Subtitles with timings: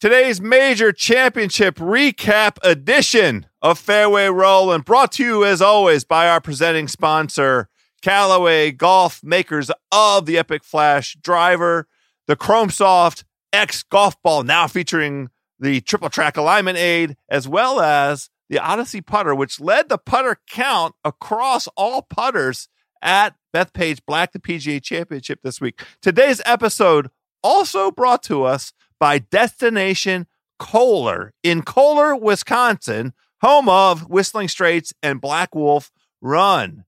[0.00, 6.40] Today's major championship recap edition of Fairway Rolling brought to you as always by our
[6.40, 7.68] presenting sponsor,
[8.00, 11.86] Callaway Golf, makers of the Epic Flash driver,
[12.26, 15.28] the Chrome Soft X golf ball, now featuring
[15.58, 20.40] the triple track alignment aid, as well as the Odyssey putter, which led the putter
[20.48, 22.68] count across all putters
[23.02, 25.78] at Bethpage Black, the PGA Championship this week.
[26.00, 27.10] Today's episode
[27.42, 30.26] also brought to us by Destination
[30.60, 35.90] Kohler in Kohler, Wisconsin, home of Whistling Straits and Black Wolf
[36.20, 36.84] Run.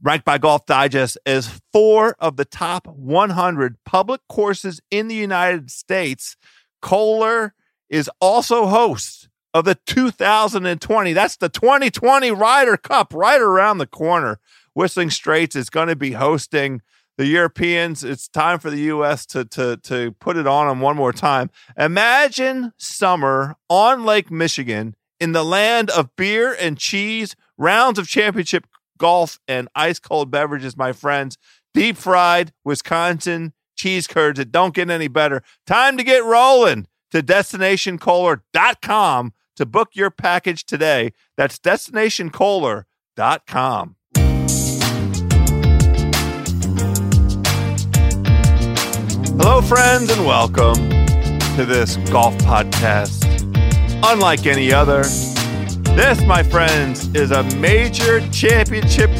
[0.00, 5.70] Ranked by Golf Digest as four of the top 100 public courses in the United
[5.70, 6.36] States,
[6.80, 7.54] Kohler
[7.88, 11.12] is also host of the 2020.
[11.14, 14.38] That's the 2020 Ryder Cup right around the corner.
[14.74, 16.82] Whistling Straits is going to be hosting
[17.16, 18.04] the Europeans.
[18.04, 19.26] It's time for the U.S.
[19.26, 21.50] to to to put it on them one more time.
[21.76, 28.66] Imagine summer on Lake Michigan in the land of beer and cheese, rounds of championship
[28.98, 31.38] golf, and ice cold beverages, my friends.
[31.74, 35.42] Deep fried Wisconsin cheese curds that don't get any better.
[35.66, 41.12] Time to get rolling to destinationkohler.com to book your package today.
[41.36, 43.96] That's destinationkohler.com.
[49.38, 50.74] Hello, friends, and welcome
[51.56, 53.22] to this golf podcast.
[54.04, 55.02] Unlike any other,
[55.94, 59.10] this, my friends, is a major championship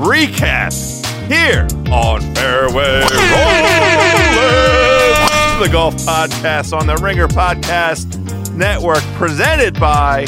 [0.00, 0.72] recap
[1.28, 3.10] here on Fairway Rolling,
[5.60, 8.18] the golf podcast on the Ringer Podcast
[8.54, 10.26] Network, presented by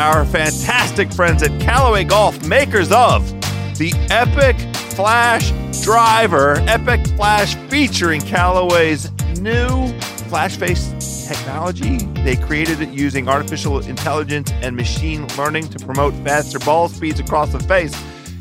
[0.00, 3.28] our fantastic friends at Callaway Golf, makers of
[3.76, 4.56] the Epic
[4.94, 5.50] Flash
[5.82, 9.92] driver, Epic Flash featuring Callaway's new
[10.28, 11.98] flash face technology.
[12.24, 17.52] They created it using artificial intelligence and machine learning to promote faster ball speeds across
[17.52, 17.94] the face.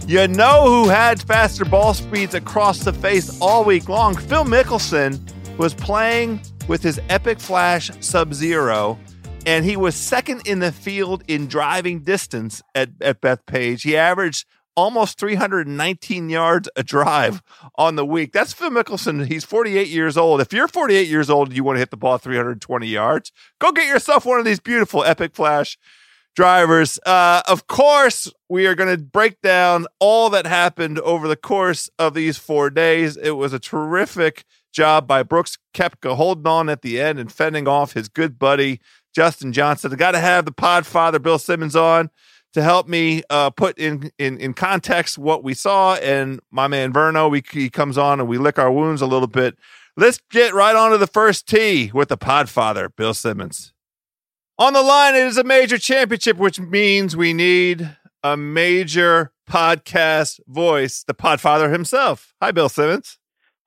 [0.07, 4.15] You know who had faster ball speeds across the face all week long?
[4.15, 5.19] Phil Mickelson
[5.57, 8.99] was playing with his Epic Flash Sub Zero,
[9.45, 13.83] and he was second in the field in driving distance at, at Bethpage.
[13.83, 14.45] He averaged
[14.75, 17.41] almost 319 yards a drive
[17.75, 18.31] on the week.
[18.33, 19.25] That's Phil Mickelson.
[19.27, 20.41] He's 48 years old.
[20.41, 23.71] If you're 48 years old and you want to hit the ball 320 yards, go
[23.71, 25.77] get yourself one of these beautiful Epic Flash
[26.35, 26.99] drivers.
[27.05, 31.89] Uh, of course, we are going to break down all that happened over the course
[31.97, 33.17] of these four days.
[33.17, 34.43] It was a terrific
[34.73, 38.81] job by Brooks Koepka holding on at the end and fending off his good buddy
[39.13, 39.93] Dustin Johnson.
[39.93, 42.09] I got to have the podfather, Bill Simmons on
[42.55, 45.95] to help me uh, put in, in in context what we saw.
[45.95, 49.27] And my man Verno, we, he comes on and we lick our wounds a little
[49.27, 49.57] bit.
[49.97, 53.73] Let's get right on to the first tee with the Podfather, Bill Simmons.
[54.57, 60.39] On the line, it is a major championship, which means we need a major podcast
[60.47, 62.33] voice, the Podfather himself.
[62.41, 63.17] Hi, Bill Simmons.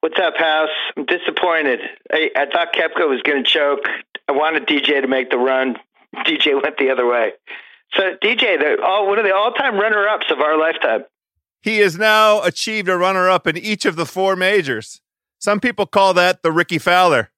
[0.00, 0.70] What's up, House?
[0.96, 1.80] I'm disappointed.
[2.10, 3.86] I, I thought Koepka was going to choke.
[4.28, 5.76] I wanted DJ to make the run.
[6.24, 7.32] DJ went the other way.
[7.94, 11.04] So DJ, the all one of the all-time runner-ups of our lifetime.
[11.62, 15.00] He has now achieved a runner-up in each of the four majors.
[15.38, 17.30] Some people call that the Rickie Fowler.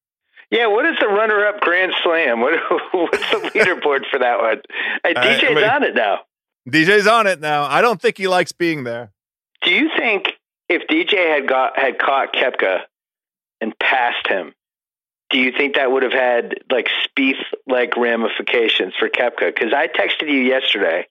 [0.50, 2.41] Yeah, what is the runner-up Grand Slam?
[2.41, 2.55] What,
[2.93, 4.61] what's the leaderboard for that one?
[5.05, 6.20] Hey, DJ's I mean, on it now.
[6.69, 7.64] DJ's on it now.
[7.64, 9.12] I don't think he likes being there.
[9.62, 10.32] Do you think
[10.69, 12.81] if DJ had got had caught Koepka
[13.61, 14.55] and passed him,
[15.31, 19.55] do you think that would have had like Spieth like ramifications for Koepka?
[19.55, 21.06] Because I texted you yesterday,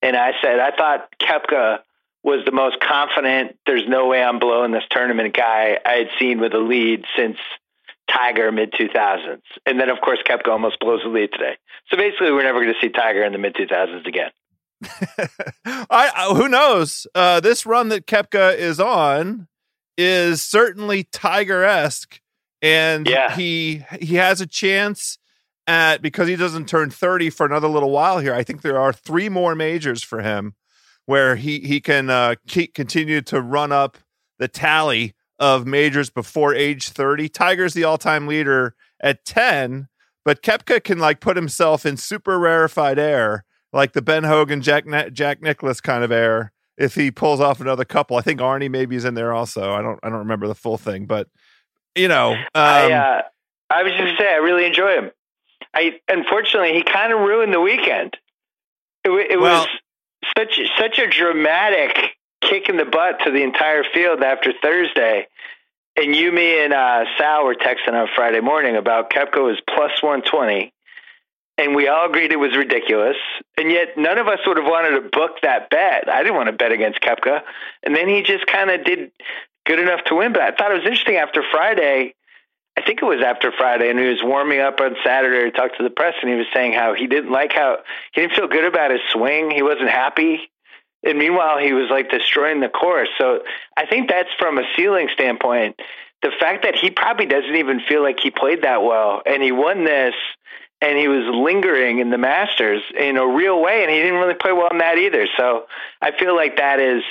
[0.00, 1.80] and I said I thought Koepka
[2.24, 3.58] was the most confident.
[3.66, 7.36] There's no way I'm blowing this tournament guy I had seen with a lead since
[8.10, 11.56] Tiger mid 2000s, and then of course Koepka almost blows the lead today.
[11.88, 14.30] So basically, we're never going to see Tiger in the mid 2000s again.
[15.90, 17.06] I, who knows?
[17.14, 19.48] Uh, this run that Koepka is on
[19.96, 22.20] is certainly Tiger esque,
[22.62, 23.34] and yeah.
[23.34, 25.18] he he has a chance
[25.66, 28.34] at because he doesn't turn thirty for another little while here.
[28.34, 30.54] I think there are three more majors for him
[31.06, 33.98] where he he can uh, keep, continue to run up
[34.38, 37.28] the tally of majors before age thirty.
[37.28, 39.88] Tiger's the all time leader at ten,
[40.24, 44.84] but Koepka can like put himself in super rarefied air like the Ben Hogan, Jack
[45.12, 46.52] Jack Nicklaus kind of air.
[46.78, 49.72] If he pulls off another couple, I think Arnie maybe is in there also.
[49.72, 51.28] I don't I don't remember the full thing, but
[51.94, 53.22] you know, um, I uh,
[53.70, 55.10] I was just say I really enjoy him.
[55.74, 58.16] I unfortunately he kind of ruined the weekend.
[59.04, 59.68] It, it well, was
[60.36, 61.96] such such a dramatic
[62.40, 65.28] kick in the butt to the entire field after Thursday.
[65.94, 70.02] And you, me, and uh, Sal were texting on Friday morning about Koepka was plus
[70.02, 70.72] 120
[71.58, 73.16] and we all agreed it was ridiculous.
[73.56, 76.08] And yet, none of us would have wanted to book that bet.
[76.08, 77.42] I didn't want to bet against Koepka,
[77.82, 79.12] and then he just kind of did
[79.66, 80.32] good enough to win.
[80.32, 82.14] But I thought it was interesting after Friday.
[82.76, 85.44] I think it was after Friday, and he was warming up on Saturday.
[85.46, 87.78] He talked to the press, and he was saying how he didn't like how
[88.12, 89.50] he didn't feel good about his swing.
[89.50, 90.50] He wasn't happy.
[91.04, 93.08] And meanwhile, he was like destroying the course.
[93.18, 93.40] So
[93.76, 95.76] I think that's from a ceiling standpoint.
[96.22, 99.52] The fact that he probably doesn't even feel like he played that well, and he
[99.52, 100.14] won this
[100.82, 104.34] and he was lingering in the Masters in a real way, and he didn't really
[104.34, 105.28] play well in that either.
[105.38, 105.66] So
[106.02, 107.04] I feel like that is,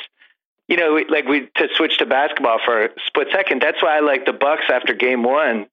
[0.72, 3.62] you know, like we to switch to basketball for a split second.
[3.62, 5.68] That's why I like the Bucks after Game One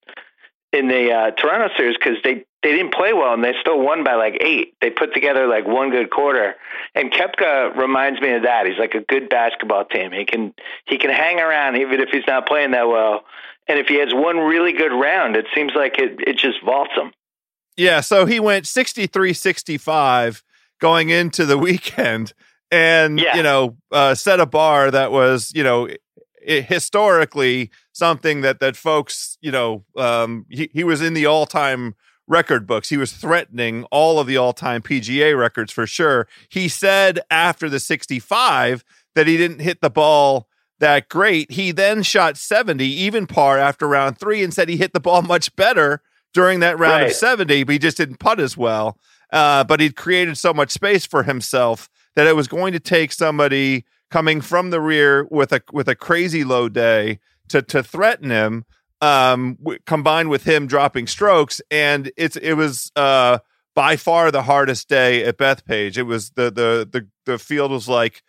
[0.72, 4.02] in the uh, Toronto series because they they didn't play well and they still won
[4.02, 4.74] by like eight.
[4.80, 6.56] They put together like one good quarter,
[6.96, 8.66] and Koepka reminds me of that.
[8.66, 10.10] He's like a good basketball team.
[10.10, 10.52] He can
[10.86, 13.22] he can hang around even if he's not playing that well.
[13.68, 16.94] And if he has one really good round, it seems like it, it just vaults
[16.96, 17.12] him.
[17.76, 20.42] Yeah, so he went 63 65
[20.80, 22.32] going into the weekend
[22.70, 23.36] and, yeah.
[23.36, 25.88] you know, uh, set a bar that was, you know,
[26.42, 31.94] historically something that that folks, you know, um, he, he was in the all time
[32.26, 32.88] record books.
[32.88, 36.28] He was threatening all of the all time PGA records for sure.
[36.48, 38.84] He said after the 65
[39.14, 40.48] that he didn't hit the ball
[40.78, 41.50] that great.
[41.50, 45.22] He then shot 70, even par after round three, and said he hit the ball
[45.22, 47.10] much better during that round right.
[47.10, 48.96] of 70, but he just didn't putt as well.
[49.32, 53.12] Uh, but he'd created so much space for himself that it was going to take
[53.12, 58.28] somebody coming from the rear with a with a crazy low day to to threaten
[58.28, 58.64] him
[59.00, 63.38] um w- combined with him dropping strokes and it's it was uh
[63.76, 67.88] by far the hardest day at Bethpage it was the the the the field was
[67.88, 68.24] like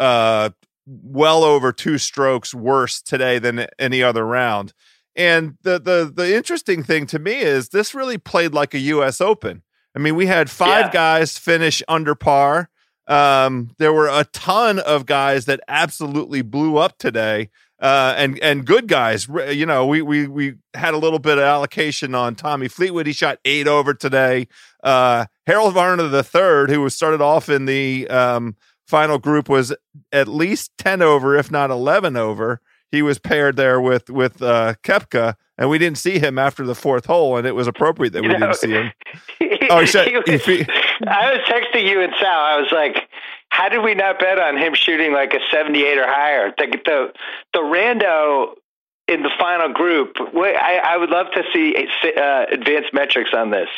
[0.00, 0.48] uh
[0.86, 4.72] well over two strokes worse today than any other round
[5.14, 9.20] and the the the interesting thing to me is this really played like a U.S.
[9.20, 9.62] Open.
[9.94, 10.92] I mean, we had five yeah.
[10.92, 12.68] guys finish under par.
[13.06, 18.64] Um, there were a ton of guys that absolutely blew up today, uh, and and
[18.64, 19.28] good guys.
[19.28, 23.06] You know, we we we had a little bit of allocation on Tommy Fleetwood.
[23.06, 24.48] He shot eight over today.
[24.82, 28.56] Uh, Harold Varner the third, who was started off in the um,
[28.86, 29.74] final group, was
[30.12, 32.60] at least ten over, if not eleven over
[32.94, 36.74] he was paired there with with uh, Koepka, and we didn't see him after the
[36.76, 38.92] fourth hole, and it was appropriate that we know, didn't see him.
[39.70, 40.24] oh, he said, he was,
[41.06, 42.40] I was texting you and Sal.
[42.40, 43.08] I was like,
[43.48, 47.12] "How did we not bet on him shooting like a seventy-eight or higher?" The the,
[47.52, 48.54] the rando
[49.08, 50.16] in the final group.
[50.18, 51.76] I, I would love to see
[52.16, 53.68] uh, advanced metrics on this.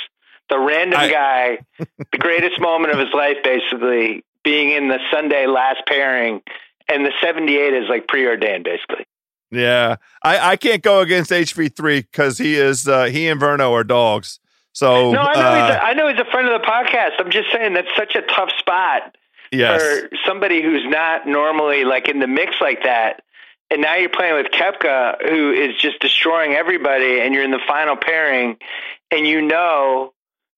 [0.48, 5.46] The random I, guy, the greatest moment of his life, basically being in the Sunday
[5.46, 6.40] last pairing
[6.88, 9.06] and the 78 is like preordained basically.
[9.50, 13.84] Yeah, I, I can't go against HV3 because he is uh, he and Verno are
[13.84, 14.40] dogs.
[14.76, 17.12] So no, I know, uh, he's a, I know he's a friend of the podcast.
[17.18, 19.16] I'm just saying that's such a tough spot
[19.50, 19.80] yes.
[19.80, 23.22] for somebody who's not normally like in the mix like that.
[23.70, 27.60] and now you're playing with Koepka, who is just destroying everybody, and you're in the
[27.66, 28.58] final pairing,
[29.10, 30.12] and you know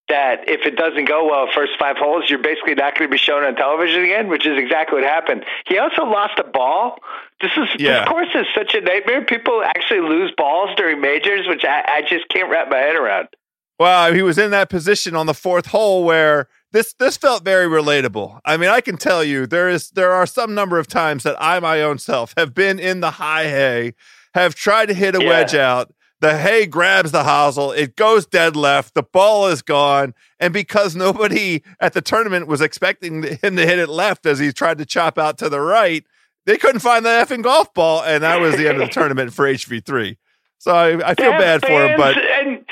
[0.09, 3.19] that if it doesn't go well first five holes, you're basically not going to be
[3.19, 5.45] shown on television again, which is exactly what happened.
[5.69, 6.99] He also lost a ball.
[7.41, 8.01] This is yeah.
[8.01, 9.25] this course is such a nightmare.
[9.25, 13.29] People actually lose balls during majors, which I, I just can't wrap my head around.
[13.78, 17.66] Well, he was in that position on the fourth hole where this this felt very
[17.66, 18.40] relatable.
[18.44, 21.37] I mean, I can tell you there is there are some number of times that
[21.38, 23.94] I my own self have been in the high hay,
[24.35, 25.28] have tried to hit a yeah.
[25.28, 25.92] wedge out.
[26.20, 30.97] The hay grabs the hosel, it goes dead left, the ball is gone, and because
[30.97, 34.85] nobody at the tournament was expecting him to hit it left as he tried to
[34.85, 36.04] chop out to the right,
[36.44, 39.32] they couldn't find the effing golf ball, and that was the end of the tournament
[39.32, 40.16] for HV3.
[40.58, 42.64] So I, I feel bad for him, but and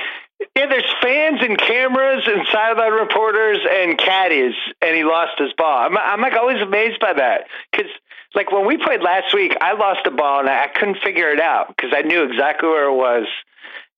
[0.57, 5.87] yeah, there's fans and cameras and sideline reporters and caddies, and he lost his ball.
[5.87, 7.91] I'm, I'm like always amazed by that because,
[8.35, 11.41] like when we played last week, I lost a ball and I couldn't figure it
[11.41, 13.27] out because I knew exactly where it was,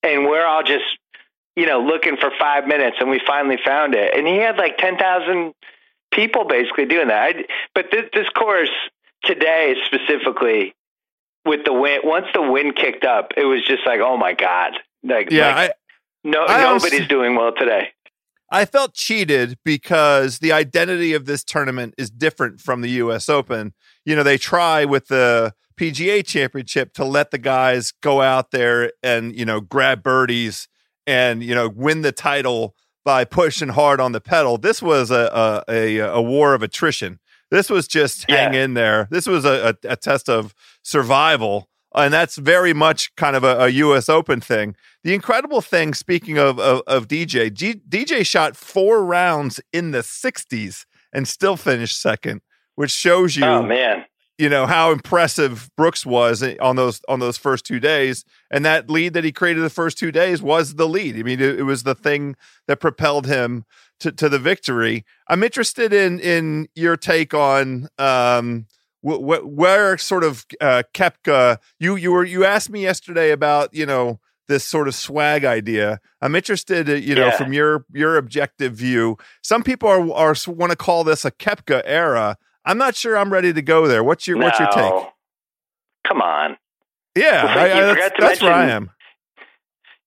[0.02, 0.84] and we're all just,
[1.54, 4.12] you know, looking for five minutes, and we finally found it.
[4.16, 5.54] And he had like ten thousand
[6.10, 7.36] people basically doing that.
[7.36, 8.70] I, but this, this course
[9.22, 10.74] today specifically
[11.44, 14.72] with the wind, once the wind kicked up, it was just like, oh my god,
[15.04, 15.72] like yeah, like, I
[16.30, 17.88] no, I nobody's doing well today.
[18.50, 23.75] I felt cheated because the identity of this tournament is different from the US Open.
[24.04, 28.92] You know, they try with the PGA championship to let the guys go out there
[29.02, 30.66] and, you know, grab birdies
[31.06, 34.58] and, you know, win the title by pushing hard on the pedal.
[34.58, 37.20] This was a a, a, a war of attrition.
[37.50, 38.64] This was just hang yeah.
[38.64, 39.08] in there.
[39.11, 43.64] This was a, a, a test of survival and that's very much kind of a,
[43.64, 44.09] a, U.S.
[44.09, 44.76] Open thing.
[45.04, 50.00] The incredible thing, speaking of of, of DJ, G, DJ shot four rounds in the
[50.00, 52.42] 60s and still finished second,
[52.75, 54.04] which shows you, oh man,
[54.37, 58.90] you know how impressive Brooks was on those on those first two days, and that
[58.90, 61.16] lead that he created the first two days was the lead.
[61.16, 63.64] I mean, it, it was the thing that propelled him
[64.00, 65.04] to, to the victory.
[65.28, 67.88] I'm interested in in your take on.
[67.99, 68.66] Um,
[69.16, 73.86] wh- where sort of uh, Koepka, you you were you asked me yesterday about you
[73.86, 76.00] know this sort of swag idea.
[76.20, 77.36] I'm interested, uh, you know, yeah.
[77.36, 79.16] from your your objective view.
[79.42, 82.36] Some people are are want to call this a Koepka era.
[82.64, 84.02] I'm not sure I'm ready to go there.
[84.02, 84.46] What's your no.
[84.46, 85.08] what's your take?
[86.06, 86.56] Come on.
[87.16, 88.90] Yeah, I, I, that's, that's mention, where I am.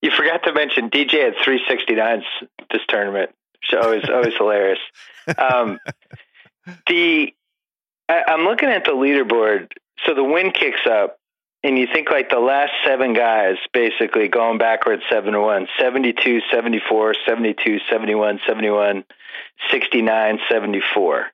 [0.02, 2.24] You forgot to mention DJ at 369s
[2.72, 3.32] this tournament.
[3.66, 4.80] So always always hilarious.
[5.38, 5.80] Um,
[6.88, 7.34] the
[8.12, 9.72] I, am looking at the leaderboard.
[10.06, 11.18] So the wind kicks up,
[11.64, 16.42] and you think like the last seven guys basically going backwards seven to one 72,
[16.52, 19.04] 74, 72, 71, 71,
[19.70, 21.26] 69, 74.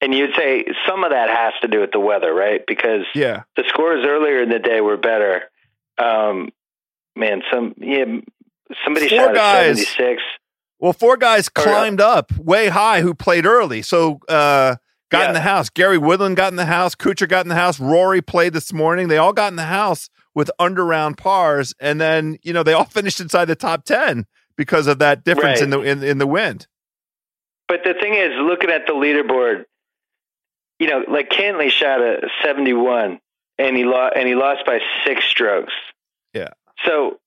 [0.00, 2.62] And you'd say some of that has to do with the weather, right?
[2.66, 3.44] Because yeah.
[3.56, 5.42] the scores earlier in the day were better.
[5.96, 6.50] Um,
[7.16, 8.04] man, some yeah,
[8.84, 10.22] somebody four shot guys, 76.
[10.78, 13.80] Well, four guys climbed up way high who played early.
[13.82, 14.76] So uh,
[15.14, 15.28] got yeah.
[15.28, 15.70] in the house.
[15.70, 16.94] Gary Woodland got in the house.
[16.94, 17.78] Kuchar got in the house.
[17.78, 19.08] Rory played this morning.
[19.08, 22.72] They all got in the house with under round pars, and then you know they
[22.72, 25.64] all finished inside the top ten because of that difference right.
[25.64, 26.66] in the in, in the wind.
[27.68, 29.64] But the thing is, looking at the leaderboard,
[30.78, 33.20] you know, like Cantlay shot a seventy-one,
[33.58, 35.72] and he lost and he lost by six strokes.
[36.32, 36.50] Yeah.
[36.84, 37.20] So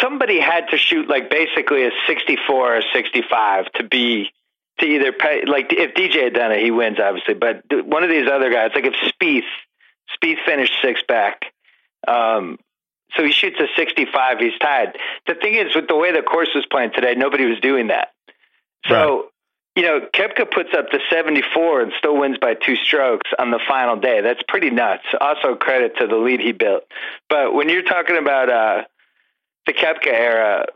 [0.00, 4.30] somebody had to shoot like basically a 64 or 65 to be
[4.82, 7.34] to either pay, like if DJ had done it, he wins obviously.
[7.34, 9.48] But one of these other guys, like if Spieth,
[10.16, 11.46] Spieth finished six back,
[12.06, 12.58] um,
[13.16, 14.96] so he shoots a 65, he's tied.
[15.26, 18.12] The thing is, with the way the course was playing today, nobody was doing that.
[18.86, 18.94] So.
[18.94, 19.28] Right.
[19.74, 23.60] You know, Koepka puts up the 74 and still wins by two strokes on the
[23.66, 24.20] final day.
[24.20, 25.04] That's pretty nuts.
[25.18, 26.84] Also, credit to the lead he built.
[27.30, 28.84] But when you're talking about uh,
[29.64, 30.66] the Koepka era,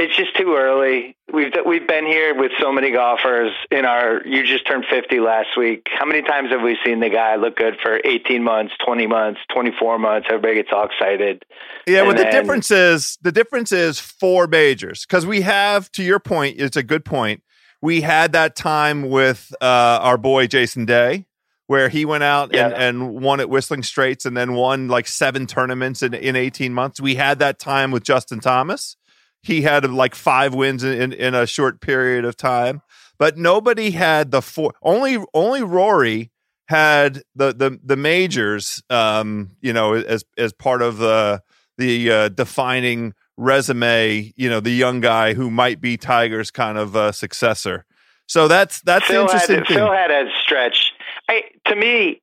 [0.00, 1.14] it's just too early.
[1.32, 4.26] We've we've been here with so many golfers in our.
[4.26, 5.86] You just turned fifty last week.
[5.90, 9.40] How many times have we seen the guy look good for eighteen months, twenty months,
[9.52, 10.28] twenty four months?
[10.30, 11.44] Everybody gets all excited.
[11.86, 15.90] Yeah, well, the difference is the difference is four majors because we have.
[15.92, 17.42] To your point, it's a good point.
[17.82, 21.26] We had that time with uh, our boy Jason Day
[21.66, 22.66] where he went out yeah.
[22.66, 26.74] and, and won at Whistling Straits and then won like seven tournaments in, in 18
[26.74, 27.00] months.
[27.00, 28.96] We had that time with Justin Thomas
[29.42, 32.82] he had like five wins in, in, in a short period of time,
[33.18, 34.74] but nobody had the four.
[34.82, 36.30] Only only Rory
[36.68, 38.82] had the the the majors.
[38.90, 41.42] Um, you know, as as part of the
[41.78, 44.32] the uh, defining resume.
[44.36, 47.84] You know, the young guy who might be Tiger's kind of uh, successor.
[48.26, 49.66] So that's that's Phil interesting had.
[49.66, 50.92] Phil had a stretch.
[51.28, 52.22] I, to me,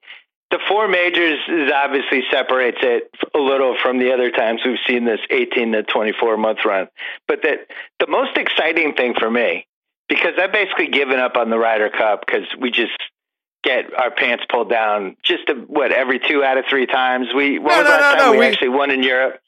[0.57, 5.05] the four majors is obviously separates it a little from the other times we've seen
[5.05, 6.87] this 18 to 24 month run.
[7.27, 7.67] But that
[7.99, 9.67] the most exciting thing for me,
[10.09, 12.97] because I've basically given up on the Ryder Cup because we just
[13.63, 17.27] get our pants pulled down just a, what every two out of three times.
[17.35, 19.39] We what no, was no, last no, time we, we- actually won in Europe?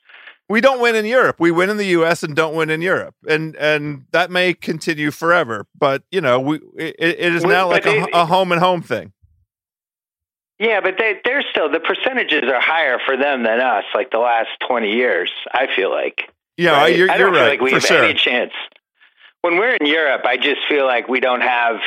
[0.47, 1.35] We don't win in Europe.
[1.39, 2.23] We win in the U.S.
[2.23, 5.67] and don't win in Europe, and and that may continue forever.
[5.77, 8.81] But you know, we it, it is now like but a, a home and home
[8.81, 9.13] thing.
[10.59, 13.85] Yeah, but they they're still the percentages are higher for them than us.
[13.95, 16.29] Like the last 20 years, I feel like.
[16.57, 16.95] Yeah, right?
[16.95, 18.03] you're, you're don't feel right like we have sure.
[18.03, 18.51] any chance.
[19.41, 21.77] When we're in Europe, I just feel like we don't have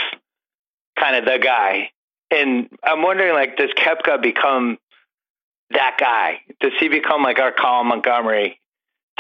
[0.99, 1.91] kind of the guy.
[2.31, 4.79] And I'm wondering, like, does Koepka become
[5.71, 6.41] that guy?
[6.61, 8.59] Does he become like our Colin Montgomerie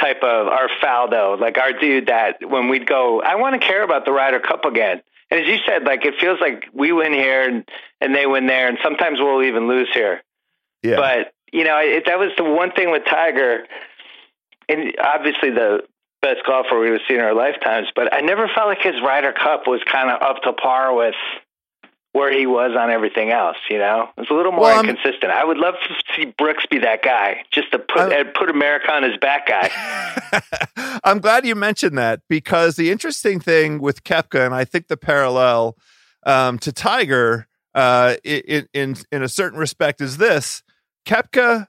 [0.01, 3.83] type of our Faldo, like our dude that when we'd go, I want to care
[3.83, 5.03] about the Ryder Cup again.
[5.33, 7.67] And as you said, like it feels like we win here and,
[8.03, 10.23] and they win there, and sometimes we'll even lose here.
[10.83, 10.97] Yeah.
[10.97, 13.65] But you know, it, that was the one thing with Tiger,
[14.69, 15.85] and obviously the
[16.21, 17.89] best golfer we've seen in our lifetimes.
[17.97, 21.15] But I never felt like his Ryder Cup was kind of up to par with
[22.13, 23.57] where he was on everything else.
[23.71, 25.33] You know, it's a little more Well, I'm- inconsistent.
[25.33, 28.51] I would love to see Brooks be that guy, just to put I'm- uh, put
[28.51, 29.71] America on his back guy.
[31.05, 34.97] I'm glad you mentioned that because the interesting thing with Koepka, and I think the
[34.97, 35.77] parallel
[36.25, 40.63] um, to Tiger uh, in, in in a certain respect is this:
[41.07, 41.67] Koepka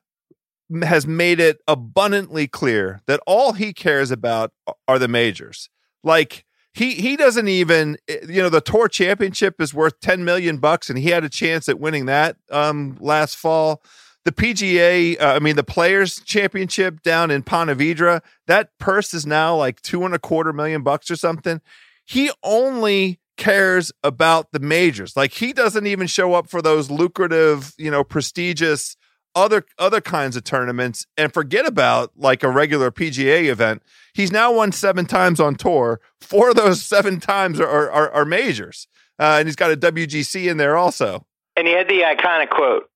[0.83, 4.51] has made it abundantly clear that all he cares about
[4.87, 5.69] are the majors.
[6.03, 10.89] Like he he doesn't even you know the tour championship is worth 10 million bucks
[10.89, 13.81] and he had a chance at winning that um last fall
[14.25, 19.25] the PGA, uh, I mean, the Players Championship down in Ponte Vedra, that purse is
[19.25, 21.59] now like two and a quarter million bucks or something.
[22.05, 25.17] He only cares about the majors.
[25.17, 28.95] Like he doesn't even show up for those lucrative, you know, prestigious
[29.35, 33.81] other other kinds of tournaments and forget about like a regular PGA event.
[34.13, 35.99] He's now won seven times on tour.
[36.21, 38.87] Four of those seven times are are, are, are majors,
[39.19, 41.25] uh, and he's got a WGC in there also.
[41.55, 42.89] And he had the iconic quote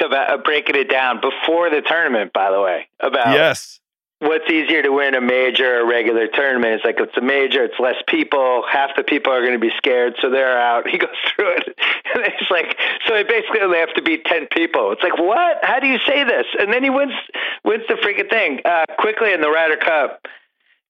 [0.00, 3.80] about uh, breaking it down before the tournament, by the way, about Yes.
[4.24, 6.74] What's easier to win a major or a regular tournament.
[6.74, 8.64] It's like it's a major, it's less people.
[8.70, 10.88] Half the people are going to be scared, so they're out.
[10.94, 11.66] He goes through it,
[12.14, 13.14] and it's like so.
[13.14, 14.92] It basically only have to be ten people.
[14.92, 15.58] It's like what?
[15.62, 16.46] How do you say this?
[16.58, 17.12] And then he wins
[17.64, 20.26] wins the freaking thing uh, quickly in the Ryder Cup.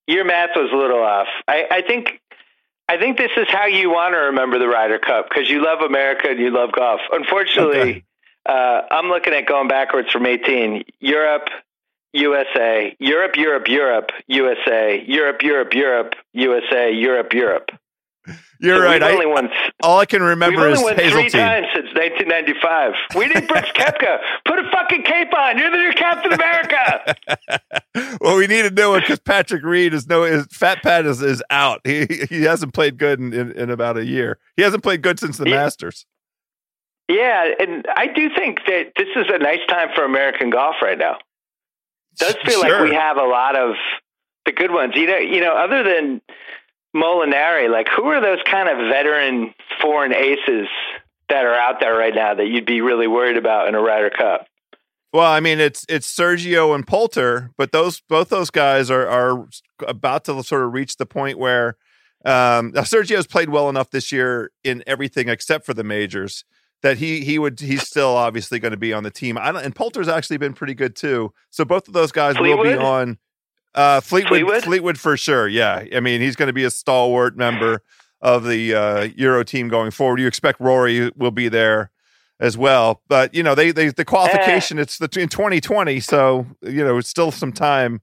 [0.07, 1.29] Your math was a little off.
[1.49, 2.21] I, I think.
[2.87, 5.81] I think this is how you want to remember the Ryder Cup because you love
[5.81, 7.01] America and you love golf.
[7.11, 8.05] Unfortunately, Okay.
[8.45, 10.85] uh, I'm looking at going backwards from 18.
[11.01, 11.49] Europe,
[12.15, 17.71] USA, Europe, Europe, Europe, USA, Europe, Europe, Europe, USA, Europe, Europe.
[18.61, 19.03] You're So right.
[19.03, 19.51] I, only won,
[19.83, 21.31] all I can remember only is won three Hazeltine.
[21.41, 22.93] times since 1995.
[23.17, 24.19] We need Brooks Koepka.
[24.47, 25.59] Put a fucking cape on.
[25.59, 27.15] You're the new Captain America.
[28.23, 31.21] well, we need a new one because Patrick Reed is no his Fat Pat is,
[31.21, 31.81] is out.
[31.85, 34.39] He he hasn't played good in, in, in about a year.
[34.57, 35.57] He hasn't played good since the Yeah.
[35.57, 36.07] Masters.
[37.09, 40.97] Yeah, and I do think that this is a nice time for American golf right
[40.97, 41.19] now.
[42.19, 42.81] Does feel Sure.
[42.81, 43.75] like we have a lot of
[44.47, 44.95] the good ones.
[44.97, 46.21] You know, you know, other than
[46.95, 50.69] Molinari, like who are those kind of veteran foreign aces
[51.29, 54.11] that are out there right now that you'd be really worried about in a Ryder
[54.11, 54.47] Cup?
[55.13, 59.47] Well, I mean, it's it's Sergio and Poulter, but those both those guys are are
[59.87, 61.77] about to sort of reach the point where
[62.25, 66.45] um, now Sergio's played well enough this year in everything except for the majors
[66.85, 69.39] that he he would he's still obviously going to be on the team.
[69.39, 71.33] I don't, and Poulter's actually been pretty good too.
[71.49, 73.19] So both of those guys will be on.
[73.75, 74.63] Uh, Fleetwood, Fleetwood?
[74.65, 75.49] Fleetwood for sure.
[75.49, 77.83] Yeah, I mean he's going to be a stalwart member
[78.21, 80.21] of the uh, Euro team going forward.
[80.21, 81.91] You expect Rory will be there
[82.39, 83.01] as well.
[83.09, 87.09] But you know, they they the qualification it's the in 2020, so you know it's
[87.09, 88.03] still some time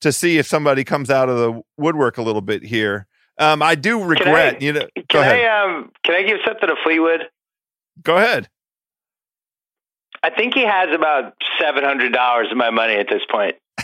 [0.00, 3.06] to see if somebody comes out of the woodwork a little bit here.
[3.38, 4.86] Um, I do regret, you know.
[5.10, 5.22] Can.
[5.22, 7.28] I um can I give something to Fleetwood?
[8.02, 8.48] Go ahead.
[10.22, 13.56] I think he has about seven hundred dollars of my money at this point.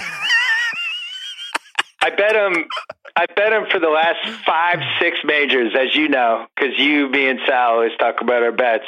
[2.00, 2.66] I bet him.
[3.16, 7.28] I bet him for the last five, six majors, as you know, because you, me,
[7.28, 8.84] and Sal always talk about our bets.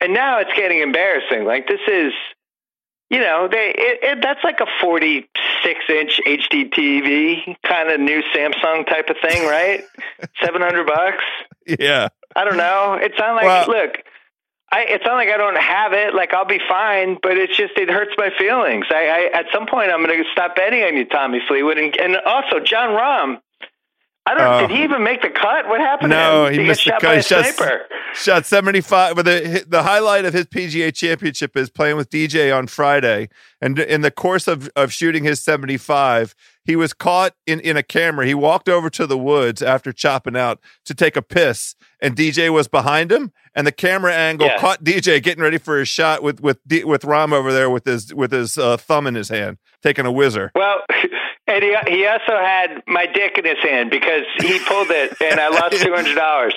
[0.00, 1.44] And now it's getting embarrassing.
[1.44, 2.14] Like this is,
[3.10, 8.22] you know, they it, it, that's like a forty-six inch HD TV kind of new
[8.34, 9.84] Samsung type of thing, right?
[10.42, 11.24] Seven hundred bucks.
[11.66, 12.08] Yeah.
[12.36, 12.98] I don't know.
[13.00, 13.96] It's not like Well- look.
[14.70, 16.14] I, it's not like I don't have it.
[16.14, 18.84] Like I'll be fine, but it's just it hurts my feelings.
[18.90, 21.96] I, I at some point I'm going to stop betting on you, Tommy Fleetwood, and,
[21.98, 23.40] and also Jon Rahm.
[24.26, 24.46] I don't.
[24.46, 25.68] Uh, did he even make the cut?
[25.68, 26.10] What happened?
[26.10, 27.16] No, he, he missed the cut.
[27.16, 27.46] He shot,
[28.14, 29.16] shot seventy five.
[29.16, 33.30] But the the highlight of his PGA Championship is playing with DJ on Friday,
[33.62, 36.34] and in the course of of shooting his seventy five,
[36.68, 38.26] he was caught in in a camera.
[38.26, 42.52] He walked over to the woods after chopping out to take a piss, and DJ
[42.52, 46.40] was behind him, and the camera angle caught DJ getting ready for his shot with
[46.40, 50.06] with with Rahm over there with his with his uh, thumb in his hand, taking
[50.06, 50.52] a whizzer.
[50.54, 50.78] Well.
[51.50, 55.40] And he, he also had my dick in his hand because he pulled it, and
[55.40, 56.54] I lost two hundred dollars.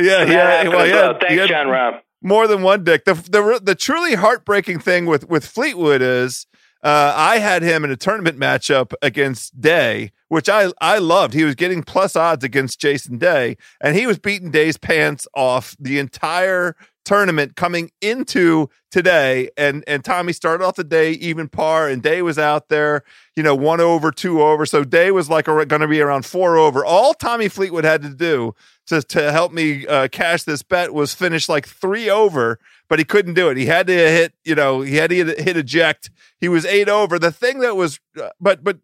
[0.00, 0.68] Yeah, so yeah.
[0.68, 0.94] Well, yeah.
[0.94, 1.18] Well.
[1.20, 2.00] Thanks, Jon Rahm.
[2.22, 3.04] More than one dick.
[3.04, 6.48] The, the the truly heartbreaking thing with with Fleetwood is
[6.86, 11.34] uh, I had him in a tournament matchup against Day, which I I loved.
[11.34, 15.76] He was getting plus odds against Jason Day, and he was beating Day's pants off
[15.80, 19.50] the entire tournament coming into today.
[19.56, 23.02] And and Tommy started off the day even par, and Day was out there,
[23.34, 24.64] you know, one over, two over.
[24.64, 26.84] So Day was like going to be around four over.
[26.84, 28.54] All Tommy Fleetwood had to do
[28.86, 33.04] to to help me uh, cash this bet was finish like three over, but he
[33.04, 33.56] couldn't do it.
[33.56, 36.10] He had to hit, you know, he had to hit, eject.
[36.38, 37.18] He was eight over.
[37.18, 38.78] The thing that was, uh, but but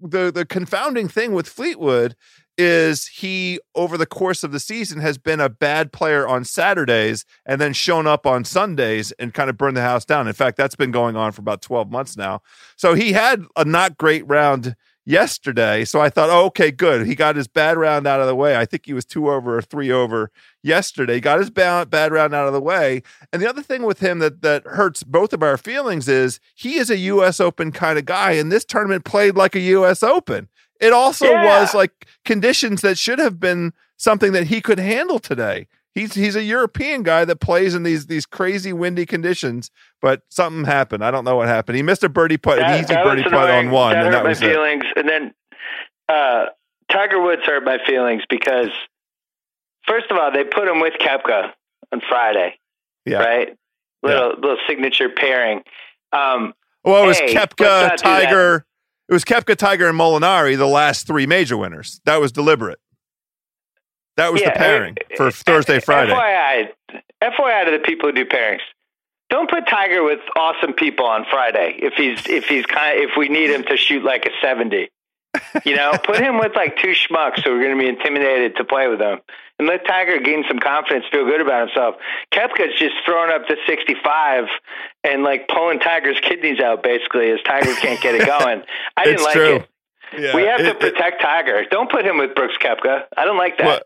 [0.00, 2.16] the the confounding thing with Fleetwood
[2.58, 7.24] is he over the course of the season has been a bad player on Saturdays
[7.46, 10.26] and then shown up on Sundays and kind of burned the house down.
[10.26, 12.42] In fact, that's been going on for about 12 months now.
[12.74, 14.74] So he had a not great round
[15.08, 15.86] yesterday.
[15.86, 17.06] So I thought, oh, okay, good.
[17.06, 18.56] He got his bad round out of the way.
[18.56, 20.30] I think he was two over or three over
[20.62, 21.14] yesterday.
[21.14, 23.02] He got his bad, bad round out of the way.
[23.32, 26.74] And the other thing with him that that hurts both of our feelings is he
[26.74, 27.40] is a U.S.
[27.40, 30.02] Open kind of guy, and this tournament played like a U.S.
[30.02, 30.46] Open.
[30.78, 31.60] It also yeah.
[31.60, 35.66] was like conditions that should have been something that he could handle today.
[35.94, 39.70] He's he's a European guy that plays in these these crazy windy conditions,
[40.00, 41.04] but something happened.
[41.04, 41.76] I don't know what happened.
[41.76, 44.22] He missed a birdie putt, that, an easy birdie putt on one, that and that
[44.22, 44.84] my was feelings.
[44.94, 44.98] It.
[44.98, 45.34] And then
[46.08, 46.46] uh,
[46.90, 48.70] Tiger Woods hurt my feelings because
[49.86, 51.50] first of all, they put him with Koepka
[51.92, 52.58] on Friday.
[53.04, 53.18] Yeah.
[53.18, 53.56] Right.
[54.02, 54.40] Little yeah.
[54.40, 55.62] little signature pairing.
[56.12, 58.64] Um, well, it was hey, Koepka, Tiger.
[59.08, 62.00] It was Koepka, Tiger, and Molinari, the last three major winners.
[62.04, 62.78] That was deliberate.
[64.18, 66.12] That was yeah, the pairing for eh, Thursday, eh, Friday.
[66.12, 66.68] FYI,
[67.22, 68.58] FYI to the people who do pairings.
[69.30, 73.16] Don't put Tiger with awesome people on Friday if he's if he's kind of, if
[73.16, 74.90] we need him to shoot like a seventy.
[75.64, 78.64] You know, put him with like two schmucks who are going to be intimidated to
[78.64, 79.20] play with him,
[79.60, 81.94] and let Tiger gain some confidence, feel good about himself.
[82.34, 84.46] Koepka's just throwing up to sixty-five
[85.04, 88.62] and like pulling Tiger's kidneys out basically as Tiger can't get it going.
[88.96, 89.56] I didn't like true.
[89.58, 89.68] it.
[90.18, 91.66] Yeah, we have it, to protect it, Tiger.
[91.70, 93.04] Don't put him with Brooks Koepka.
[93.16, 93.66] I don't like that.
[93.66, 93.80] Well,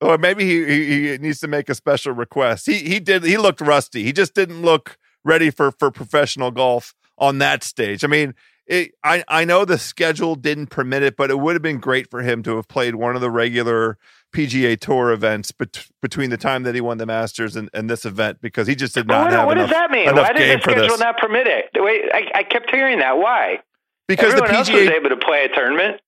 [0.00, 2.66] or maybe he, he, he needs to make a special request.
[2.66, 4.02] He he did he looked rusty.
[4.02, 8.04] He just didn't look ready for for professional golf on that stage.
[8.04, 8.34] I mean,
[8.66, 12.10] it, I I know the schedule didn't permit it, but it would have been great
[12.10, 13.98] for him to have played one of the regular
[14.34, 18.04] PGA Tour events bet- between the time that he won the Masters and, and this
[18.04, 19.70] event because he just did not oh, what, have what enough.
[19.70, 20.14] What does that mean?
[20.14, 21.70] Why did the schedule not permit it?
[21.74, 23.16] Wait, I, I kept hearing that.
[23.16, 23.60] Why?
[24.08, 26.00] Because Everyone the PGA else was able to play a tournament.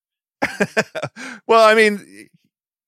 [1.49, 2.29] well, I mean,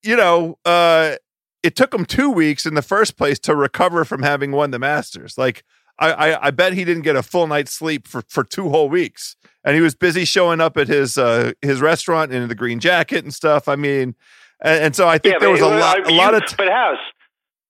[0.03, 1.15] you know, uh,
[1.63, 4.79] it took him two weeks in the first place to recover from having won the
[4.79, 5.37] Masters.
[5.37, 5.63] Like,
[5.99, 8.89] I, I, I, bet he didn't get a full night's sleep for, for two whole
[8.89, 12.79] weeks, and he was busy showing up at his uh, his restaurant in the green
[12.79, 13.67] jacket and stuff.
[13.67, 14.15] I mean,
[14.61, 16.45] and, and so I think yeah, there was a lot a lot of.
[16.47, 16.97] T- but house,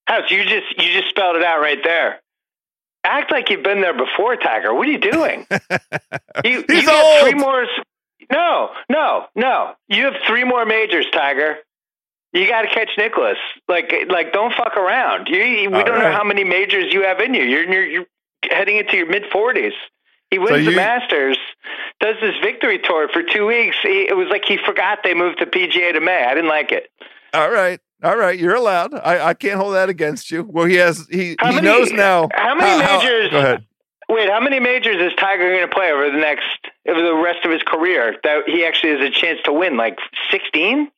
[0.07, 2.21] house, you just you just spelled it out right there.
[3.03, 4.73] Act like you've been there before, Tiger.
[4.73, 5.47] What are you doing?
[6.45, 7.21] you He's you old.
[7.21, 7.65] three more.
[8.31, 9.73] No, no, no.
[9.89, 11.57] You have three more majors, Tiger.
[12.33, 13.37] You got to catch Nicklaus.
[13.67, 15.27] Like, like, don't fuck around.
[15.27, 16.03] You, we All don't right.
[16.03, 17.43] know how many majors you have in you.
[17.43, 18.05] You're, you're, you're
[18.49, 19.73] heading into your mid forties.
[20.29, 21.37] He wins so you, the Masters,
[21.99, 23.75] does this victory tour for two weeks.
[23.83, 26.23] He, it was like he forgot they moved the PGA to May.
[26.23, 26.89] I didn't like it.
[27.33, 27.79] All right.
[28.03, 28.95] All right, you're allowed.
[28.95, 30.43] I, I can't hold that against you.
[30.43, 32.29] Well, he has he how he many, knows now.
[32.33, 33.25] How many how, majors?
[33.25, 33.65] How, go ahead.
[34.09, 36.47] Wait, how many majors is Tiger going to play over the next
[36.89, 39.77] over the rest of his career that he actually has a chance to win?
[39.77, 39.99] Like
[40.31, 40.89] sixteen?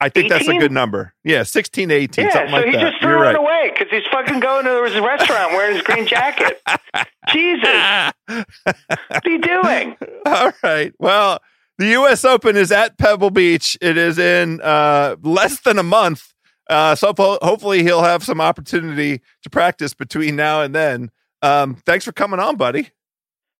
[0.00, 0.28] I think 18?
[0.30, 1.12] that's a good number.
[1.24, 2.90] Yeah, 16 18, yeah, something so like he that.
[2.90, 3.36] just threw You're it right.
[3.36, 6.60] away because he's fucking going to his restaurant wearing his green jacket.
[7.28, 8.12] Jesus.
[8.26, 9.96] what are you doing?
[10.26, 10.92] All right.
[10.98, 11.40] Well,
[11.78, 12.24] the U.S.
[12.24, 13.76] Open is at Pebble Beach.
[13.80, 16.32] It is in uh, less than a month.
[16.68, 21.10] Uh, so hopefully he'll have some opportunity to practice between now and then.
[21.42, 22.90] Um, thanks for coming on, buddy.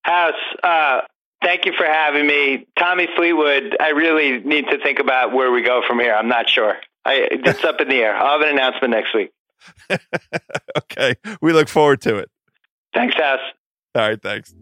[0.02, 1.00] House, uh,
[1.42, 2.66] Thank you for having me.
[2.78, 6.14] Tommy Fleetwood, I really need to think about where we go from here.
[6.14, 6.76] I'm not sure.
[7.04, 8.14] I, it's up in the air.
[8.14, 9.32] I'll have an announcement next week.
[10.78, 11.14] okay.
[11.40, 12.30] We look forward to it.
[12.92, 13.40] Thanks, House.
[13.94, 14.20] All right.
[14.20, 14.54] Thanks.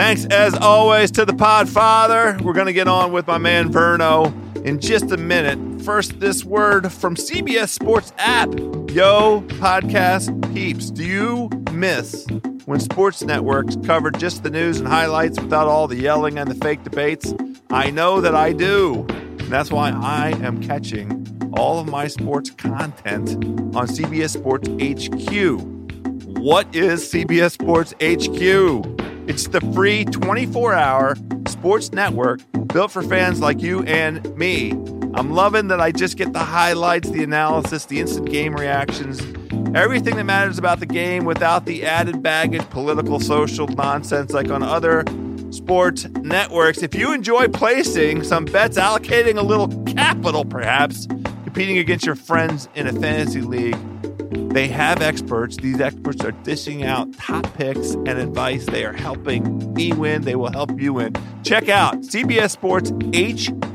[0.00, 2.40] Thanks as always to the Podfather.
[2.40, 4.32] We're going to get on with my man Verno
[4.64, 5.84] in just a minute.
[5.84, 8.48] First, this word from CBS Sports app.
[8.48, 12.26] Yo, podcast peeps, do you miss
[12.64, 16.54] when sports networks covered just the news and highlights without all the yelling and the
[16.64, 17.34] fake debates?
[17.68, 19.04] I know that I do.
[19.10, 23.34] And that's why I am catching all of my sports content
[23.76, 25.60] on CBS Sports HQ.
[26.38, 29.09] What is CBS Sports HQ?
[29.26, 32.40] It's the free 24 hour sports network
[32.72, 34.72] built for fans like you and me.
[35.14, 39.20] I'm loving that I just get the highlights, the analysis, the instant game reactions,
[39.74, 44.62] everything that matters about the game without the added baggage, political, social nonsense like on
[44.62, 45.04] other
[45.50, 46.82] sports networks.
[46.82, 51.06] If you enjoy placing some bets, allocating a little capital perhaps,
[51.44, 53.76] competing against your friends in a fantasy league,
[54.50, 55.56] they have experts.
[55.56, 58.66] These experts are dishing out top picks and advice.
[58.66, 60.22] They are helping me win.
[60.22, 61.14] They will help you win.
[61.44, 63.70] Check out CBS Sports HQ.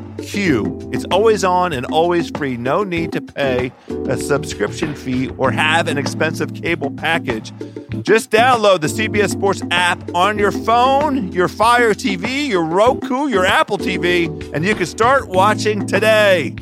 [0.93, 2.57] It's always on and always free.
[2.57, 3.71] No need to pay
[4.07, 7.53] a subscription fee or have an expensive cable package.
[8.01, 13.45] Just download the CBS Sports app on your phone, your Fire TV, your Roku, your
[13.45, 16.55] Apple TV, and you can start watching today.